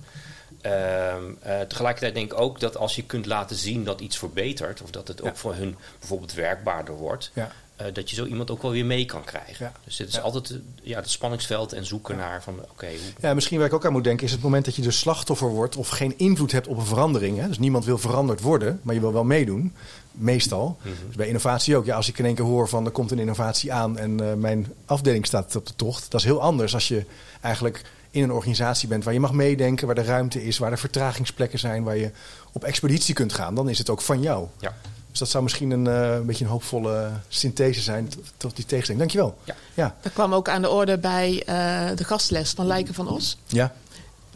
[0.61, 4.83] Ehm, eh, tegelijkertijd denk ik ook dat als je kunt laten zien dat iets verbetert,
[4.83, 7.51] of dat het ook voor hun bijvoorbeeld werkbaarder wordt, Ja.
[7.77, 9.73] eh, dat je zo iemand ook wel weer mee kan krijgen.
[9.85, 12.89] Dus dit is altijd ja, het spanningsveld en zoeken naar van oké,
[13.21, 15.49] Ja, misschien waar ik ook aan moet denken is het moment dat je dus slachtoffer
[15.49, 17.39] wordt of geen invloed hebt op een verandering.
[17.39, 17.49] Hè?
[17.49, 19.75] Dus niemand wil veranderd worden, maar je wil wel meedoen.
[20.15, 20.79] Meestal.
[21.07, 21.85] Dus bij innovatie ook.
[21.85, 24.35] Ja, als ik in één keer hoor van er komt een innovatie aan en eh,
[24.35, 26.11] mijn afdeling staat op de tocht.
[26.11, 27.05] Dat is heel anders als je
[27.41, 30.79] eigenlijk in een organisatie bent waar je mag meedenken, waar de ruimte is, waar er
[30.79, 32.11] vertragingsplekken zijn, waar je
[32.53, 33.55] op expeditie kunt gaan.
[33.55, 34.47] Dan is het ook van jou.
[34.61, 34.75] ja.
[35.11, 38.65] Dus dat zou misschien een, eh, een beetje een hoopvolle synthese zijn tot- tot die
[38.67, 38.99] tegenstelling.
[39.05, 39.39] Dankjewel.
[39.45, 39.55] Ja.
[39.75, 39.95] Ja.
[40.03, 43.39] Dat kwam ook aan de orde bij eh, de gastles van Lijken van Os.
[43.47, 43.73] Ja.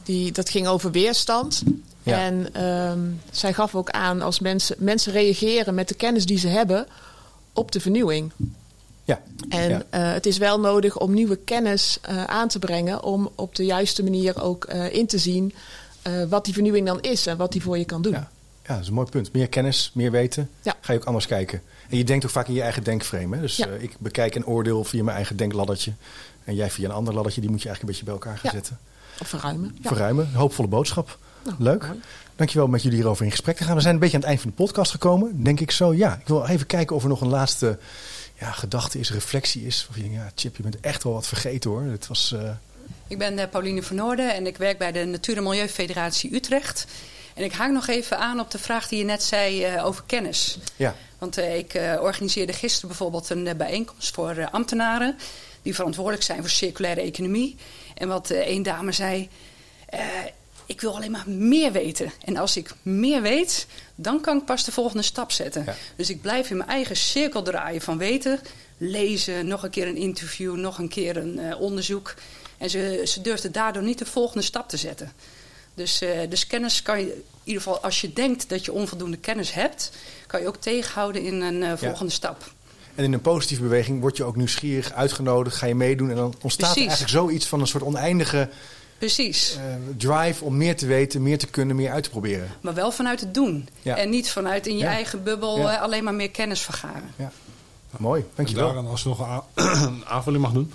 [0.08, 1.62] Die, dat ging over weerstand.
[2.02, 2.18] Ja.
[2.24, 2.98] En ehm,
[3.30, 6.86] zij gaf ook aan als mensen, mensen reageren met de kennis die ze hebben
[7.52, 8.32] op de vernieuwing.
[9.04, 9.22] Ja.
[9.48, 9.82] En Ja.
[9.90, 13.64] eh, het is wel nodig om nieuwe kennis eh, aan te brengen om op de
[13.64, 15.54] juiste manier ook eh, in te zien
[16.28, 18.12] wat die vernieuwing dan is en wat die voor je kan doen.
[18.12, 18.30] Ja.
[18.66, 19.32] Ja, dat is een mooi punt.
[19.32, 20.50] Meer kennis, meer weten.
[20.62, 20.74] Ja.
[20.80, 21.62] Ga je ook anders kijken.
[21.88, 23.34] En je denkt ook vaak in je eigen denkframe.
[23.36, 23.42] Hè?
[23.42, 25.92] Dus ik bekijk en oordeel via mijn eigen denkladdertje.
[26.44, 27.40] En jij via een ander laddertje.
[27.40, 28.60] Die moet je eigenlijk een beetje bij elkaar gaan Ja.
[28.60, 28.78] zetten.
[29.24, 29.76] Verruimen.
[29.82, 29.88] Ja.
[29.88, 30.30] Verruimen.
[30.34, 31.18] Hoopvolle boodschap.
[31.44, 31.86] Nou, Leuk.
[31.86, 32.00] mooi.
[32.36, 33.74] Dankjewel om met jullie hierover in gesprek te gaan.
[33.74, 35.42] We zijn een beetje aan het eind van de podcast gekomen.
[35.42, 35.94] Denk ik zo.
[35.94, 37.78] Ja, ik wil even kijken of er nog een laatste
[38.40, 39.86] ja, gedachte is, reflectie is.
[39.90, 41.82] Of je denkt, ja, Chip, je bent echt wel wat vergeten hoor.
[41.82, 42.32] Het was...
[42.32, 42.50] eh,
[43.08, 46.86] Ik ben eh, Pauline van Noorden en ik werk bij de Natuur- en Milieufederatie Utrecht.
[47.34, 50.02] En ik haak nog even aan op de vraag die je net zei eh, over
[50.06, 50.58] kennis.
[50.76, 50.94] ja.
[51.18, 55.16] Want ik eh, organiseerde gisteren bijvoorbeeld een bijeenkomst voor eh, ambtenaren...
[55.62, 57.56] die verantwoordelijk zijn voor circulaire economie.
[57.98, 59.28] En wat eh één dame zei...
[59.86, 60.00] eh,
[60.66, 62.12] ik wil alleen maar meer weten.
[62.24, 65.62] En als ik meer weet, dan kan ik pas de volgende stap zetten.
[65.66, 65.74] Ja.
[65.96, 68.40] Dus ik blijf in mijn eigen cirkel draaien van weten.
[68.78, 72.14] Lezen, nog een keer een interview, nog een keer een eh, onderzoek.
[72.58, 75.12] En ze, ze durfde daardoor niet de volgende stap te zetten.
[75.74, 79.16] Dus, eh, dus kennis kan je, in ieder geval als je denkt dat je onvoldoende
[79.16, 79.90] kennis hebt,
[80.26, 82.52] kan je ook tegenhouden in een eh, volgende stap.
[82.98, 86.10] En in een positieve beweging word je ook nieuwsgierig, uitgenodigd, ga je meedoen.
[86.10, 88.48] En dan ontstaat er eigenlijk zoiets van een soort oneindige
[88.98, 89.56] Precies.
[89.56, 89.62] eh,
[89.96, 92.48] drive om meer te weten, meer te kunnen, meer uit te proberen.
[92.60, 93.68] Maar wel vanuit het doen.
[93.82, 93.96] Ja.
[93.96, 94.90] En niet vanuit in je Ja.
[94.90, 95.74] eigen bubbel Ja.
[95.76, 97.14] eh, alleen maar meer kennis vergaren.
[97.96, 98.66] Mooi, dankjewel.
[98.66, 100.72] Daarin, als ik nog een aanvulling mag doen.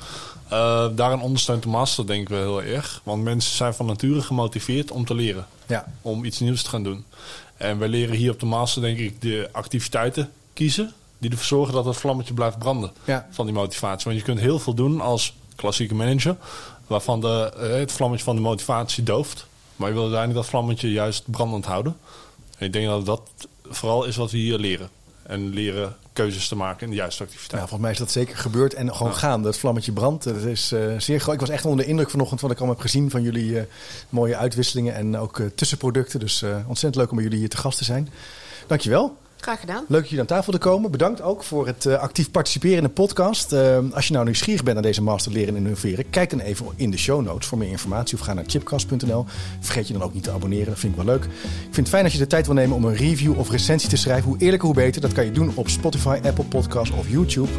[0.49, 3.01] eh, daarin ondersteunt de master denk ik wel heel erg.
[3.03, 5.47] Want mensen zijn van nature gemotiveerd om te leren.
[5.67, 5.85] Ja.
[6.01, 7.05] Om iets nieuws te gaan doen.
[7.57, 10.93] En wij leren hier op de master denk ik de activiteiten kiezen.
[11.23, 12.91] Die ervoor zorgen dat het vlammetje blijft branden.
[13.03, 13.27] Ja.
[13.31, 14.05] Van die motivatie.
[14.05, 16.35] Want je kunt heel veel doen als klassieke manager.
[16.87, 19.45] Waarvan de, eh, het vlammetje van de motivatie dooft.
[19.75, 21.97] Maar je wil uiteindelijk dat vlammetje juist brandend houden.
[22.57, 23.21] En ik denk dat dat
[23.63, 24.89] vooral is wat we hier leren.
[25.23, 27.51] En leren keuzes te maken in de juiste activiteit.
[27.51, 29.43] Nou, volgens mij is dat zeker gebeurd en gewoon gaan.
[29.43, 30.23] Dat vlammetje brandt.
[30.23, 31.33] Dat is eh, zeer groot.
[31.33, 33.65] Ik was echt onder de indruk vanochtend wat ik allemaal heb gezien van jullie eh,
[34.09, 36.19] mooie uitwisselingen en ook tussenproducten.
[36.19, 38.09] Dus ontzettend leuk om bij jullie hier te gast te zijn.
[38.67, 39.17] Dankjewel.
[39.43, 39.85] Graag gedaan.
[39.87, 40.91] Leuk dat jullie aan tafel te komen.
[40.91, 43.53] Bedankt ook voor het eh, actief participeren in de podcast.
[43.53, 46.65] Eh, als je nou nieuwsgierig bent naar deze master leren en innoveren, kijk dan even
[46.75, 49.25] in de show notes voor meer informatie of ga naar chipcast.nl.
[49.59, 51.23] Vergeet je dan ook niet te abonneren, dat vind ik wel leuk.
[51.23, 51.31] Ik
[51.61, 53.97] vind het fijn als je de tijd wil nemen om een review of recensie te
[53.97, 54.29] schrijven.
[54.29, 55.01] Hoe eerlijker, hoe beter.
[55.01, 57.51] Dat kan je doen op Spotify, Apple Podcasts of YouTube.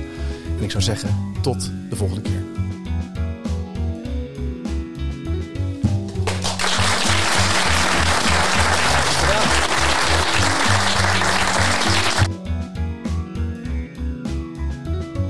[0.59, 1.09] En ik zou zeggen,
[1.41, 2.54] tot de volgende keer.